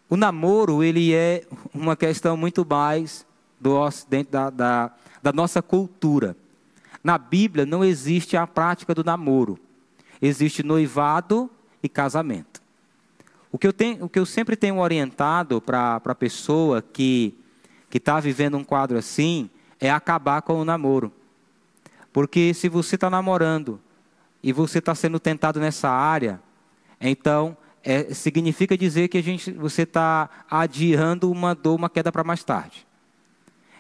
[0.08, 1.44] O namoro ele é
[1.74, 3.26] uma questão muito mais
[3.60, 3.76] do
[4.08, 6.36] dentro da, da, da nossa cultura.
[7.04, 9.58] Na Bíblia não existe a prática do namoro.
[10.20, 11.50] Existe noivado
[11.82, 12.62] e casamento.
[13.50, 17.34] O que eu, tenho, o que eu sempre tenho orientado para a pessoa que
[17.92, 19.48] está vivendo um quadro assim
[19.80, 21.12] é acabar com o namoro.
[22.12, 23.80] Porque se você está namorando
[24.42, 26.40] e você está sendo tentado nessa área,
[27.00, 32.24] então é, significa dizer que a gente, você está adiando uma dor, uma queda para
[32.24, 32.86] mais tarde.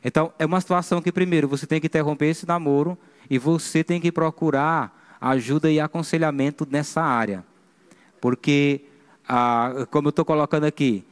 [0.04, 2.96] Então é uma situação que primeiro você tem que interromper esse namoro
[3.28, 7.44] e você tem que procurar ajuda e aconselhamento nessa área.
[8.20, 8.82] Porque,
[9.28, 11.04] ah, como eu estou colocando aqui,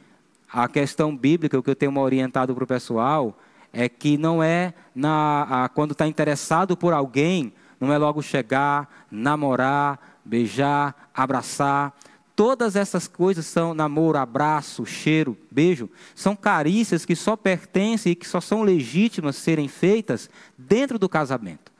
[0.51, 3.37] a questão bíblica, o que eu tenho orientado para o pessoal,
[3.73, 10.19] é que não é na, quando está interessado por alguém, não é logo chegar, namorar,
[10.23, 11.93] beijar, abraçar.
[12.35, 18.27] Todas essas coisas são namoro, abraço, cheiro, beijo, são carícias que só pertencem e que
[18.27, 21.74] só são legítimas serem feitas dentro do casamento.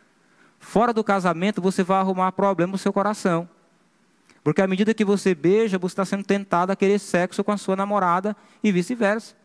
[0.76, 3.48] Fora do casamento, você vai arrumar problema no seu coração.
[4.44, 7.56] Porque à medida que você beija, você está sendo tentado a querer sexo com a
[7.56, 9.36] sua namorada e vice-versa.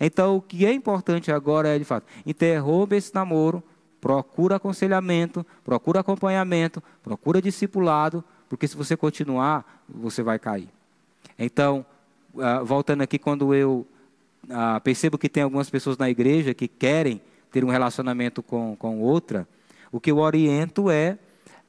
[0.00, 3.62] Então, o que é importante agora é, de fato, interrompa esse namoro,
[4.00, 10.68] procura aconselhamento, procura acompanhamento, procura discipulado, porque se você continuar, você vai cair.
[11.38, 11.86] Então,
[12.34, 13.86] uh, voltando aqui, quando eu
[14.46, 17.20] uh, percebo que tem algumas pessoas na igreja que querem
[17.52, 19.46] ter um relacionamento com, com outra,
[19.90, 21.18] o que eu oriento é,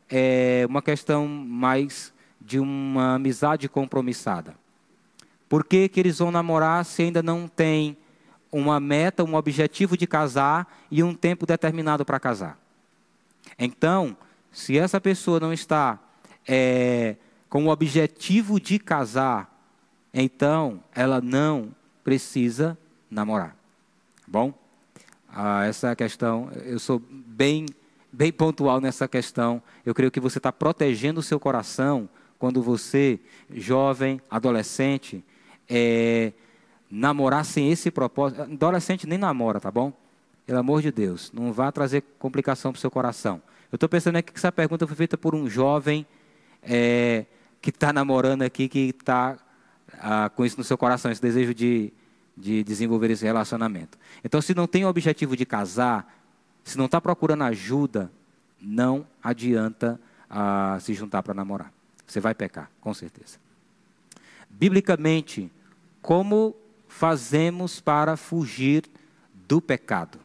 [0.10, 4.56] é uma questão mais de uma amizade compromissada.
[5.48, 7.98] Por que, que eles vão namorar se ainda não tem
[8.52, 12.58] uma meta, um objetivo de casar e um tempo determinado para casar?
[13.58, 14.16] Então,
[14.52, 16.00] se essa pessoa não está
[16.48, 17.16] é,
[17.50, 19.54] com o objetivo de casar,
[20.14, 21.70] então ela não
[22.04, 22.78] precisa
[23.10, 23.56] namorar.
[24.28, 24.54] Bom?
[25.28, 26.50] Ah, essa é questão.
[26.66, 27.66] Eu sou bem,
[28.12, 29.62] bem pontual nessa questão.
[29.86, 33.20] Eu creio que você está protegendo o seu coração quando você,
[33.52, 35.24] jovem, adolescente,
[35.70, 36.32] é,
[36.90, 38.42] namorar sem esse propósito.
[38.42, 39.94] Adolescente nem namora, tá bom?
[40.46, 43.42] Pelo amor de Deus, não vá trazer complicação para o seu coração.
[43.72, 46.08] Eu estou pensando aqui que essa pergunta foi feita por um jovem
[46.64, 47.26] é,
[47.62, 49.38] que está namorando aqui, que está
[50.00, 51.94] ah, com isso no seu coração, esse desejo de,
[52.36, 53.98] de desenvolver esse relacionamento.
[54.24, 56.19] Então, se não tem o objetivo de casar,
[56.70, 58.12] se não está procurando ajuda,
[58.62, 60.00] não adianta
[60.30, 61.74] ah, se juntar para namorar.
[62.06, 63.40] Você vai pecar, com certeza.
[64.48, 65.52] Biblicamente,
[66.00, 66.56] como
[66.88, 68.84] fazemos para fugir
[69.48, 70.20] do pecado?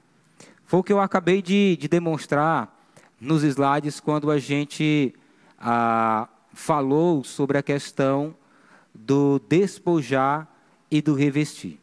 [0.66, 2.78] Foi o que eu acabei de, de demonstrar
[3.18, 5.14] nos slides quando a gente
[5.58, 8.34] ah, falou sobre a questão
[8.94, 10.46] do despojar
[10.90, 11.80] e do revestir.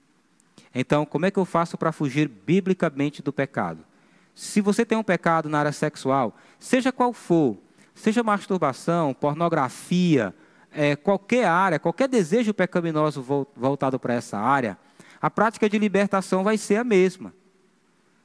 [0.74, 3.91] Então, como é que eu faço para fugir biblicamente do pecado?
[4.34, 7.57] Se você tem um pecado na área sexual, seja qual for,
[7.93, 10.34] seja masturbação, pornografia,
[10.71, 14.77] é, qualquer área, qualquer desejo pecaminoso voltado para essa área,
[15.21, 17.34] a prática de libertação vai ser a mesma.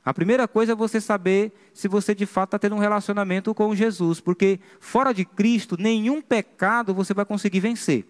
[0.04, 3.74] A primeira coisa é você saber se você de fato está tendo um relacionamento com
[3.74, 8.06] Jesus, porque fora de Cristo, nenhum pecado você vai conseguir vencer.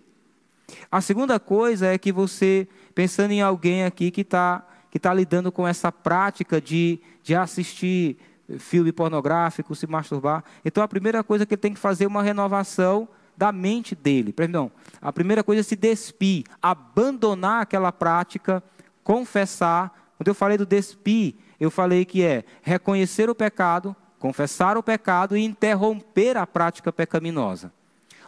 [0.90, 4.62] A segunda coisa é que você, pensando em alguém aqui que está
[4.96, 8.16] que tá lidando com essa prática de, de assistir
[8.58, 12.22] filme pornográfico, se masturbar, então a primeira coisa que ele tem que fazer é uma
[12.22, 14.32] renovação da mente dele.
[14.32, 14.72] Perdão,
[15.02, 18.62] a primeira coisa é se despir, abandonar aquela prática,
[19.04, 20.14] confessar.
[20.16, 25.36] Quando eu falei do despir, eu falei que é reconhecer o pecado, confessar o pecado
[25.36, 27.70] e interromper a prática pecaminosa.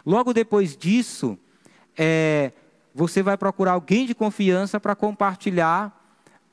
[0.05, 1.35] Logo depois disso,
[1.97, 2.51] é,
[2.93, 5.98] você vai procurar alguém de confiança para compartilhar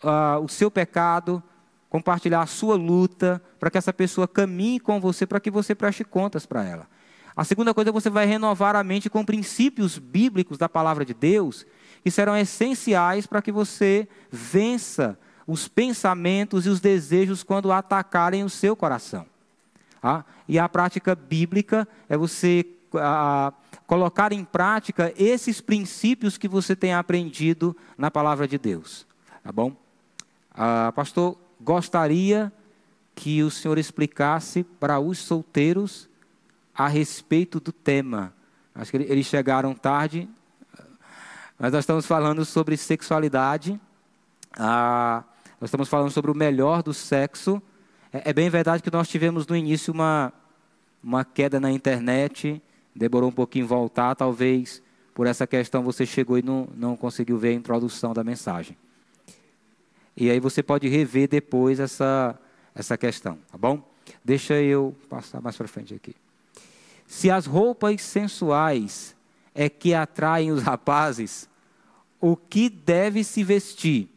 [0.07, 1.43] uh, o seu pecado,
[1.91, 6.05] compartilhar a sua luta, para que essa pessoa caminhe com você, para que você preste
[6.05, 6.87] contas para ela.
[7.37, 11.67] A segunda coisa, você vai renovar a mente com princípios bíblicos da palavra de Deus,
[12.03, 18.49] que serão essenciais para que você vença os pensamentos e os desejos quando atacarem o
[18.49, 19.27] seu coração.
[20.03, 23.53] Ah, e a prática bíblica é você a,
[23.87, 29.07] colocar em prática esses princípios que você tem aprendido na palavra de Deus.
[29.43, 29.77] Tá bom?
[30.57, 32.51] Ah, pastor, gostaria
[33.15, 36.09] que o senhor explicasse para os solteiros
[36.75, 38.33] a respeito do tema.
[38.75, 40.27] Acho que eles chegaram tarde,
[41.59, 43.79] mas nós estamos falando sobre sexualidade.
[44.59, 45.25] Ah,
[45.61, 47.61] nós estamos falando sobre o melhor do sexo.
[48.11, 50.33] É, é, bem verdade que nós tivemos no início uma,
[51.05, 52.63] uma queda na internet,
[52.95, 54.83] demorou um pouquinho voltar, talvez
[55.15, 58.77] por essa questão você chegou e não, não conseguiu ver a introdução da mensagem.
[60.17, 62.39] E aí você pode rever depois essa,
[62.75, 63.87] essa questão, tá bom?
[64.25, 66.15] Deixa eu passar mais para frente aqui.
[67.07, 69.15] Se as roupas sensuais
[69.55, 71.49] é que atraem os rapazes,
[72.21, 74.09] o que deve se vestir?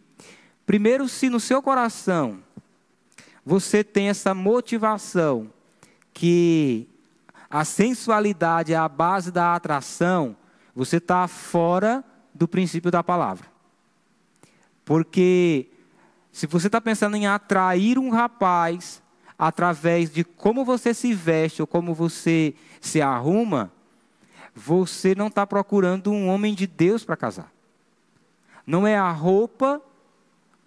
[0.65, 2.39] Primeiro, se no seu coração
[3.45, 5.51] você tem essa motivação
[6.13, 6.87] que
[7.49, 10.35] a sensualidade é a base da atração,
[10.75, 13.47] você está fora do princípio da palavra.
[14.85, 15.67] Porque
[16.31, 19.01] se você está pensando em atrair um rapaz
[19.37, 23.71] através de como você se veste ou como você se arruma,
[24.53, 27.51] você não está procurando um homem de Deus para casar.
[28.65, 29.81] Não é a roupa,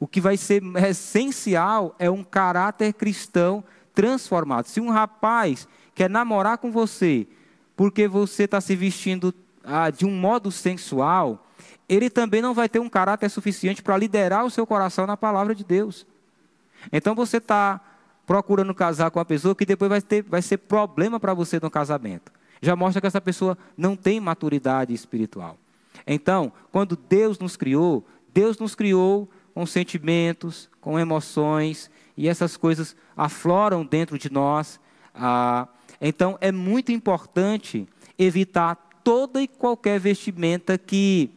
[0.01, 3.63] o que vai ser essencial é um caráter cristão
[3.95, 4.67] transformado.
[4.67, 7.27] Se um rapaz quer namorar com você
[7.77, 11.47] porque você está se vestindo ah, de um modo sensual,
[11.89, 15.55] ele também não vai ter um caráter suficiente para liderar o seu coração na palavra
[15.55, 16.07] de Deus.
[16.93, 17.81] Então você está
[18.27, 21.71] procurando casar com uma pessoa que depois vai, ter, vai ser problema para você no
[21.71, 22.33] casamento.
[22.61, 25.59] Já mostra que essa pessoa não tem maturidade espiritual.
[26.07, 32.97] Então, quando Deus nos criou, Deus nos criou com sentimentos, com emoções, e essas coisas
[33.17, 34.81] afloram dentro de nós.
[35.15, 35.67] Ah,
[36.01, 37.87] então, é muito importante
[38.19, 41.31] evitar toda e qualquer vestimenta que,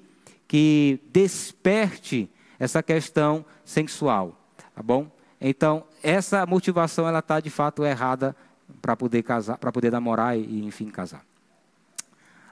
[0.47, 2.29] que desperte
[2.59, 4.39] essa questão sensual,
[4.73, 5.09] tá bom?
[5.39, 8.35] Então, essa motivação ela está de fato errada
[8.81, 11.23] para poder casar, para poder namorar e, enfim, casar.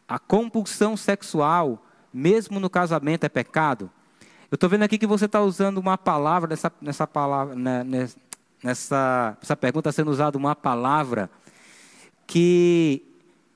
[0.08, 1.84] A compulsão sexual,
[2.14, 3.90] mesmo no casamento, é pecado.
[4.52, 7.84] Eu estou vendo aqui que você está usando uma palavra nessa, nessa palavra, né,
[8.64, 11.30] nessa, nessa pergunta sendo usada uma palavra
[12.28, 13.02] que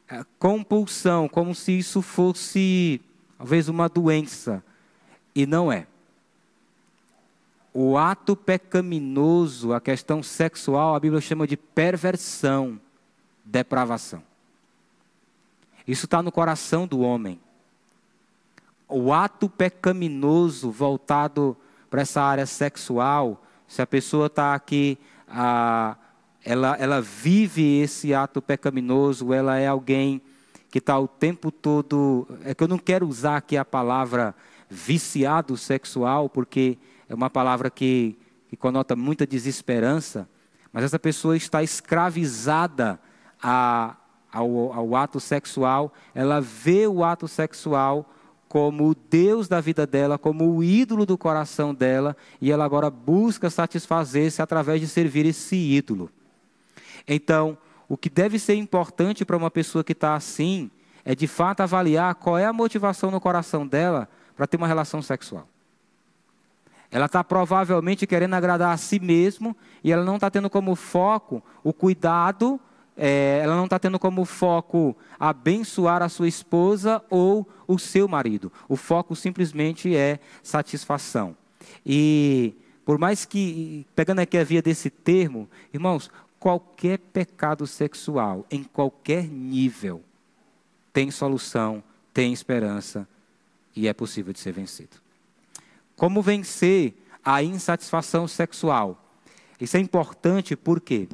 [0.10, 3.02] é, compulsão, como se isso fosse
[3.38, 4.64] talvez uma doença,
[5.36, 5.88] e não é
[7.80, 12.82] o ato pecaminoso, a questão sexual, a Bíblia chama de perversão,
[13.46, 14.24] depravação.
[15.88, 17.40] Isso está no coração do homem.
[18.90, 21.56] O ato pecaminoso voltado
[21.88, 25.96] para essa área sexual, se a pessoa está aqui, ah,
[26.44, 30.20] ela, ela vive esse ato pecaminoso, ela é alguém
[30.78, 32.28] que está o tempo todo.
[32.44, 34.36] É que eu não quero usar aqui a palavra
[34.70, 36.78] viciado sexual, porque
[37.10, 38.16] é uma palavra que,
[38.48, 40.30] que conota muita desesperança,
[40.72, 43.00] mas essa pessoa está escravizada
[43.42, 43.96] a,
[44.32, 48.14] ao, ao ato sexual, ela vê o ato sexual
[48.48, 52.92] como o Deus da vida dela, como o ídolo do coração dela, e ela agora
[52.92, 56.12] busca satisfazer-se através de servir esse ídolo.
[57.08, 57.58] Então,
[57.88, 60.70] o que deve ser importante para uma pessoa que está assim
[61.06, 65.02] é de fato avaliar qual é a motivação no coração dela para ter uma relação
[65.02, 65.48] sexual.
[66.92, 71.44] Ela está provavelmente querendo agradar a si mesmo e ela não está tendo como foco
[71.64, 72.60] o cuidado
[72.98, 78.52] é, ela não está tendo como foco abençoar a sua esposa ou o seu marido.
[78.68, 81.38] O foco simplesmente é satisfação.
[81.86, 86.10] E por mais que, pegando aqui a via desse termo, irmãos,
[86.40, 90.04] qualquer pecado sexual, em qualquer nível,
[90.94, 91.84] tem solução,
[92.14, 93.08] tem esperança
[93.76, 94.98] e é possível de ser vencido.
[95.96, 99.04] Como vencer a insatisfação sexual?
[99.60, 101.08] Isso é importante porque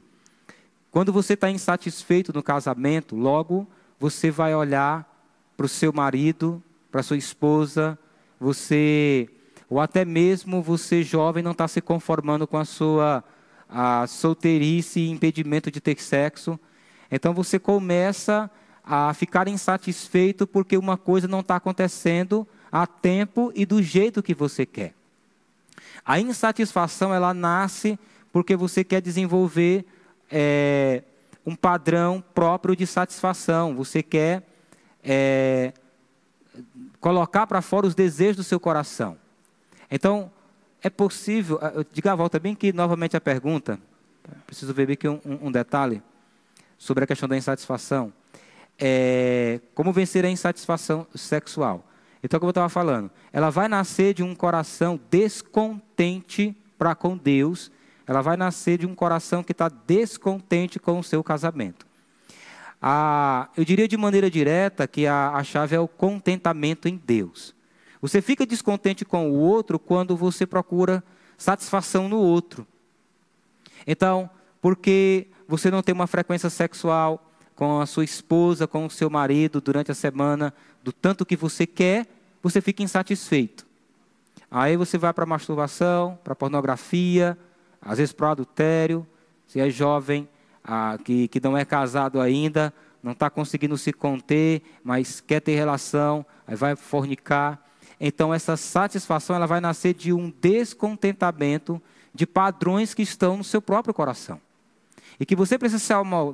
[0.91, 3.67] quando você está insatisfeito no casamento, logo
[3.99, 5.09] você vai olhar
[5.55, 6.61] para o seu marido,
[6.91, 7.97] para sua esposa,
[8.39, 9.29] você,
[9.69, 13.23] ou até mesmo você jovem não está se conformando com a sua
[13.73, 16.59] a solteirice e impedimento de ter sexo.
[17.11, 18.49] Então você começa
[18.83, 24.35] a ficar insatisfeito porque uma coisa não está acontecendo a tempo e do jeito que
[24.35, 24.93] você quer.
[26.05, 27.97] A insatisfação ela nasce
[28.31, 29.85] porque você quer desenvolver
[30.29, 31.01] é,
[31.43, 33.75] um padrão próprio de satisfação.
[33.75, 34.43] Você quer
[35.03, 35.73] é,
[36.99, 39.17] colocar para fora os desejos do seu coração.
[39.89, 40.31] Então,
[40.83, 41.57] é possível.
[41.61, 43.79] Ah, diga a volta bem que novamente a pergunta.
[44.45, 46.01] Preciso ver aqui um, um detalhe
[46.77, 48.13] sobre a questão da insatisfação.
[48.77, 51.87] É, como vencer a insatisfação sexual?
[52.21, 57.71] Então, como eu estava falando, ela vai nascer de um coração descontente para com Deus
[58.05, 61.85] ela vai nascer de um coração que está descontente com o seu casamento.
[62.81, 67.55] A, eu diria de maneira direta que a, a chave é o contentamento em Deus.
[68.03, 71.01] Você fica descontente com o outro quando você procura
[71.37, 72.67] satisfação no outro.
[73.87, 74.29] Então,
[74.61, 79.61] porque você não tem uma frequência sexual com a sua esposa, com o seu marido
[79.61, 82.05] durante a semana, do tanto que você quer,
[82.41, 83.65] você fica insatisfeito.
[84.51, 87.37] Aí você vai para masturbação, para pornografia,
[87.81, 89.07] às vezes para adultério,
[89.47, 90.27] se é jovem,
[90.61, 95.55] ah, que, que não é casado ainda, não está conseguindo se conter, mas quer ter
[95.55, 97.63] relação, aí vai fornicar.
[97.99, 101.81] Então essa satisfação ela vai nascer de um descontentamento
[102.13, 104.39] de padrões que estão no seu próprio coração.
[105.19, 105.83] E que você precisa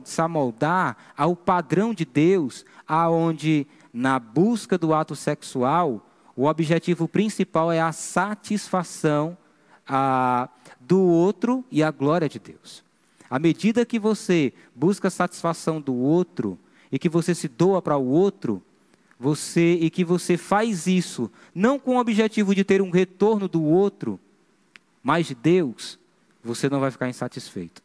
[0.06, 6.06] se amoldar ao padrão de Deus, aonde na busca do ato sexual,
[6.36, 9.38] o objetivo principal é a satisfação
[9.88, 10.48] a,
[10.80, 12.84] do outro e a glória de Deus.
[13.30, 16.58] À medida que você busca a satisfação do outro
[16.92, 18.64] e que você se doa para o outro,
[19.20, 23.62] você e que você faz isso não com o objetivo de ter um retorno do
[23.62, 24.18] outro,
[25.04, 26.00] mas de Deus,
[26.42, 27.84] você não vai ficar insatisfeito,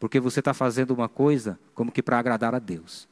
[0.00, 3.06] porque você está fazendo uma coisa como que para agradar a Deus.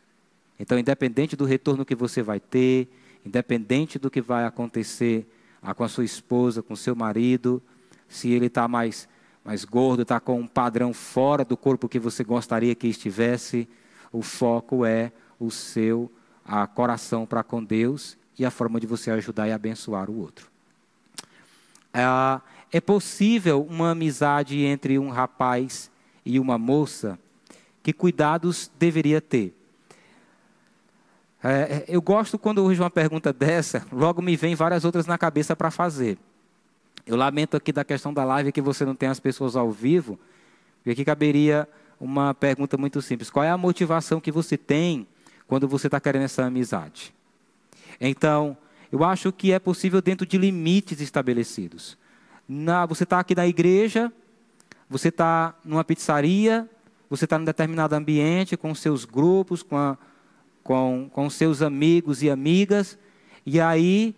[0.59, 2.89] Então, independente do retorno que você vai ter,
[3.25, 5.27] independente do que vai acontecer
[5.63, 7.63] ah, com a sua esposa, com seu marido,
[8.09, 9.07] se ele está mais,
[9.45, 13.69] mais gordo, está com um padrão fora do corpo que você gostaria que estivesse,
[14.11, 16.11] o foco é o seu
[16.51, 20.51] a coração para com Deus e a forma de você ajudar e abençoar o outro.
[21.95, 22.03] É,
[22.73, 25.89] é possível uma amizade entre um rapaz
[26.27, 27.17] e uma moça?
[27.85, 29.55] Que cuidados deveria ter?
[31.43, 35.17] É, eu gosto quando eu vejo uma pergunta dessa, logo me vem várias outras na
[35.17, 36.19] cabeça para fazer.
[37.07, 40.19] Eu lamento aqui da questão da live que você não tem as pessoas ao vivo,
[40.79, 41.69] porque aqui caberia
[42.01, 45.07] uma pergunta muito simples: qual é a motivação que você tem
[45.51, 47.13] quando você está querendo essa amizade?
[48.01, 48.57] Então,
[48.93, 51.99] eu acho que é possível dentro de limites estabelecidos.
[52.49, 54.13] Na, você está aqui na igreja,
[54.89, 56.71] você está numa pizzaria,
[57.09, 59.99] você está num determinado ambiente com seus grupos, com, a,
[60.63, 62.97] com, com seus amigos e amigas,
[63.45, 64.15] e aí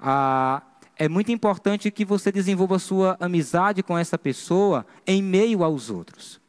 [0.00, 0.62] a,
[0.98, 6.40] é muito importante que você desenvolva sua amizade com essa pessoa em meio aos outros.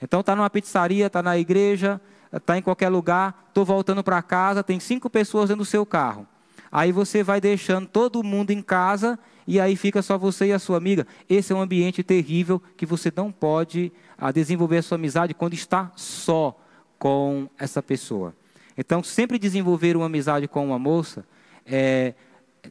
[0.00, 2.00] Então, está numa pizzaria, está na igreja,
[2.36, 6.26] está em qualquer lugar, estou voltando para casa, tem cinco pessoas dentro do seu carro.
[6.70, 10.58] Aí você vai deixando todo mundo em casa e aí fica só você e a
[10.58, 11.06] sua amiga.
[11.28, 15.34] Esse é um ambiente terrível que você não pode a, ah, desenvolver a sua amizade
[15.34, 16.58] quando está só
[16.98, 18.34] com essa pessoa.
[18.76, 21.24] Então, sempre desenvolver uma amizade com uma moça
[21.64, 22.14] é,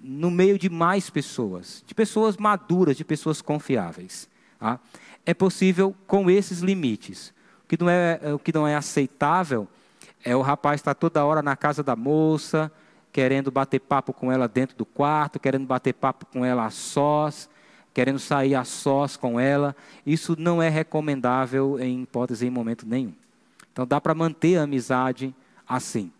[0.01, 4.27] no meio de mais pessoas, de pessoas maduras, de pessoas confiáveis.
[4.59, 4.79] Tá?
[5.25, 7.33] É possível com esses limites.
[7.73, 9.67] Que não é, o que não é aceitável
[10.23, 12.71] é o rapaz estar toda hora na casa da moça,
[13.11, 17.49] querendo bater papo com ela dentro do quarto, querendo bater papo com ela a sós,
[17.91, 19.75] querendo sair a sós com ela.
[20.05, 23.13] Isso não é recomendável em hipótese em momento nenhum.
[23.71, 25.33] Então dá para manter a amizade
[25.67, 26.11] assim.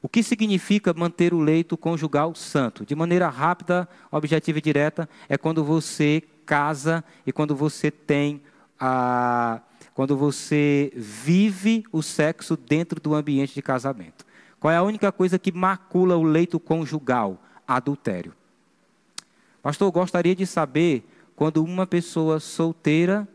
[0.00, 2.86] O que significa manter o leito conjugal santo?
[2.86, 8.40] De maneira rápida, objetiva e direta, é quando você casa e quando você tem
[8.84, 9.60] ah,
[9.94, 14.24] quando você vive o sexo dentro do ambiente de casamento.
[14.58, 17.42] Qual é a única coisa que macula o leito conjugal?
[17.66, 18.32] Adultério.
[19.62, 21.04] Pastor, eu gostaria de saber
[21.36, 23.28] quando uma pessoa solteira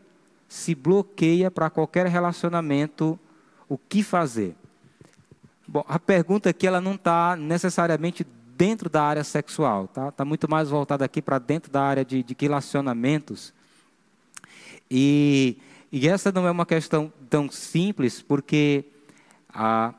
[0.48, 3.18] se bloqueia para qualquer relacionamento,
[3.68, 4.56] o que fazer?
[5.66, 10.08] Bom, a pergunta aqui ela não está necessariamente dentro da área sexual, tá?
[10.08, 13.52] Está muito mais voltada aqui para dentro da área de, de relacionamentos.
[14.90, 15.58] E,
[15.90, 18.84] e, essa não é uma questão tão simples, porque
[19.48, 19.94] ah,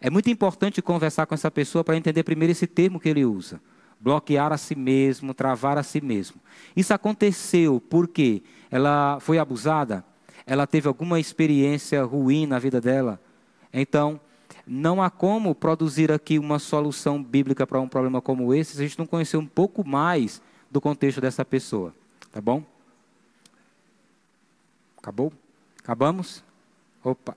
[0.00, 3.60] é muito importante conversar com essa pessoa para entender primeiro esse termo que ele usa.
[4.00, 6.40] Bloquear a si mesmo, travar a si mesmo.
[6.76, 10.04] Isso aconteceu porque ela foi abusada,
[10.44, 13.20] ela teve alguma experiência ruim na vida dela.
[13.72, 14.20] Então,
[14.66, 18.86] não há como produzir aqui uma solução bíblica para um problema como esse se a
[18.86, 21.94] gente não conhecer um pouco mais do contexto dessa pessoa.
[22.32, 22.71] Tá bom?
[25.02, 25.32] Acabou?
[25.82, 26.44] Acabamos?
[27.02, 27.36] Opa.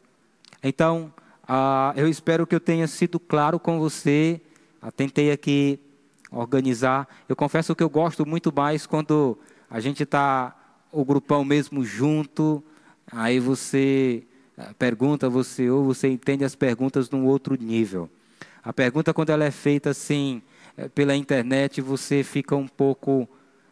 [0.61, 1.11] Então,
[1.49, 4.39] uh, eu espero que eu tenha sido claro com você.
[4.83, 5.79] Uh, tentei aqui
[6.31, 7.07] organizar.
[7.27, 9.35] Eu confesso que eu gosto muito mais quando
[9.67, 10.55] a gente está
[10.91, 12.63] o grupão mesmo junto.
[13.11, 14.23] Aí você
[14.77, 18.07] pergunta, você ou você entende as perguntas num outro nível.
[18.63, 20.41] A pergunta, quando ela é feita assim,
[20.77, 23.27] eh, pela internet, você fica um pouco.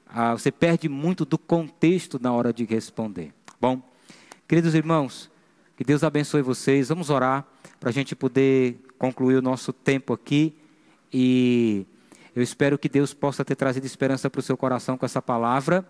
[0.08, 3.34] Ah, você perde muito do contexto na hora de responder.
[3.64, 3.82] Bom,
[4.46, 5.32] queridos irmãos,
[5.78, 6.90] que Deus abençoe vocês.
[6.90, 7.46] Vamos orar
[7.80, 10.54] para a gente poder concluir o nosso tempo aqui.
[11.14, 11.86] E
[12.36, 15.88] eu espero que Deus possa ter trazido esperança para o seu coração com essa palavra.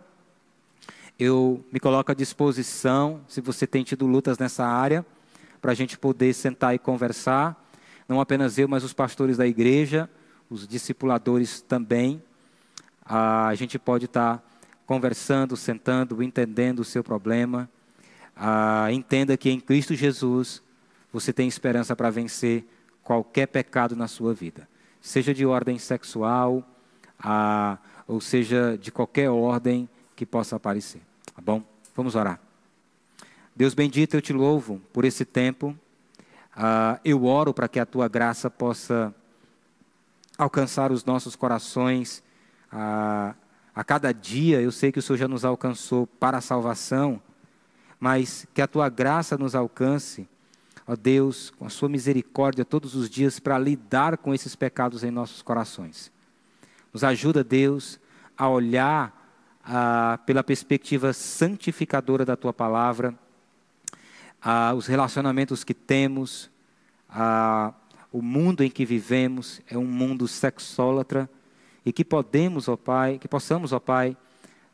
[1.18, 5.04] Eu me coloco à disposição, se você tem tido lutas nessa área,
[5.60, 7.60] para a gente poder sentar e conversar.
[8.08, 10.08] Não apenas eu, mas os pastores da igreja,
[10.48, 12.22] os discipuladores também.
[13.04, 14.53] A gente pode estar tá
[14.86, 17.70] conversando, sentando, entendendo o seu problema.
[18.36, 20.62] Ah, entenda que em Cristo Jesus
[21.12, 22.66] você tem esperança para vencer
[23.04, 24.68] qualquer pecado na sua vida,
[25.02, 26.68] seja de ordem sexual,
[27.20, 27.78] ah,
[28.08, 31.02] ou seja de qualquer ordem que possa aparecer.
[31.34, 31.64] Tá bom?
[31.96, 32.40] Vamos orar.
[33.56, 35.78] Deus bendito, eu te louvo por esse tempo.
[36.56, 39.14] Uh, eu oro para que a tua graça possa
[40.38, 42.24] alcançar os nossos corações.
[42.72, 43.36] Uh,
[43.76, 47.22] a cada dia, eu sei que o Senhor já nos alcançou para a salvação,
[48.00, 50.28] mas que a tua graça nos alcance,
[50.86, 55.10] ó Deus, com a sua misericórdia todos os dias para lidar com esses pecados em
[55.10, 56.12] nossos corações.
[56.94, 58.00] Nos ajuda, Deus,
[58.38, 59.22] a olhar
[60.26, 63.18] pela perspectiva santificadora da tua palavra,
[64.76, 66.52] os relacionamentos que temos,
[68.12, 71.30] o mundo em que vivemos é um mundo sexólatra
[71.86, 74.16] e que podemos, ó Pai, que possamos, ó Pai,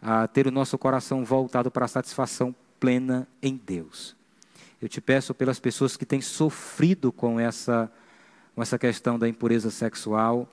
[0.01, 4.15] ah, ter o nosso coração voltado para a satisfação plena em Deus.
[4.81, 7.91] Eu te peço pelas pessoas que têm sofrido com essa,
[8.55, 10.47] com essa questão da impureza sexual,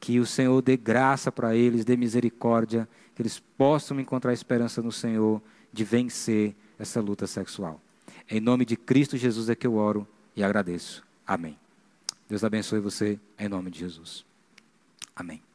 [0.00, 4.92] que o Senhor dê graça para eles, dê misericórdia, que eles possam encontrar esperança no
[4.92, 5.40] Senhor
[5.72, 7.80] de vencer essa luta sexual.
[8.28, 11.04] Em nome de Cristo Jesus é que eu oro e agradeço.
[11.26, 11.56] Amém.
[12.28, 14.24] Deus abençoe você em nome de Jesus.
[15.16, 15.47] Amém.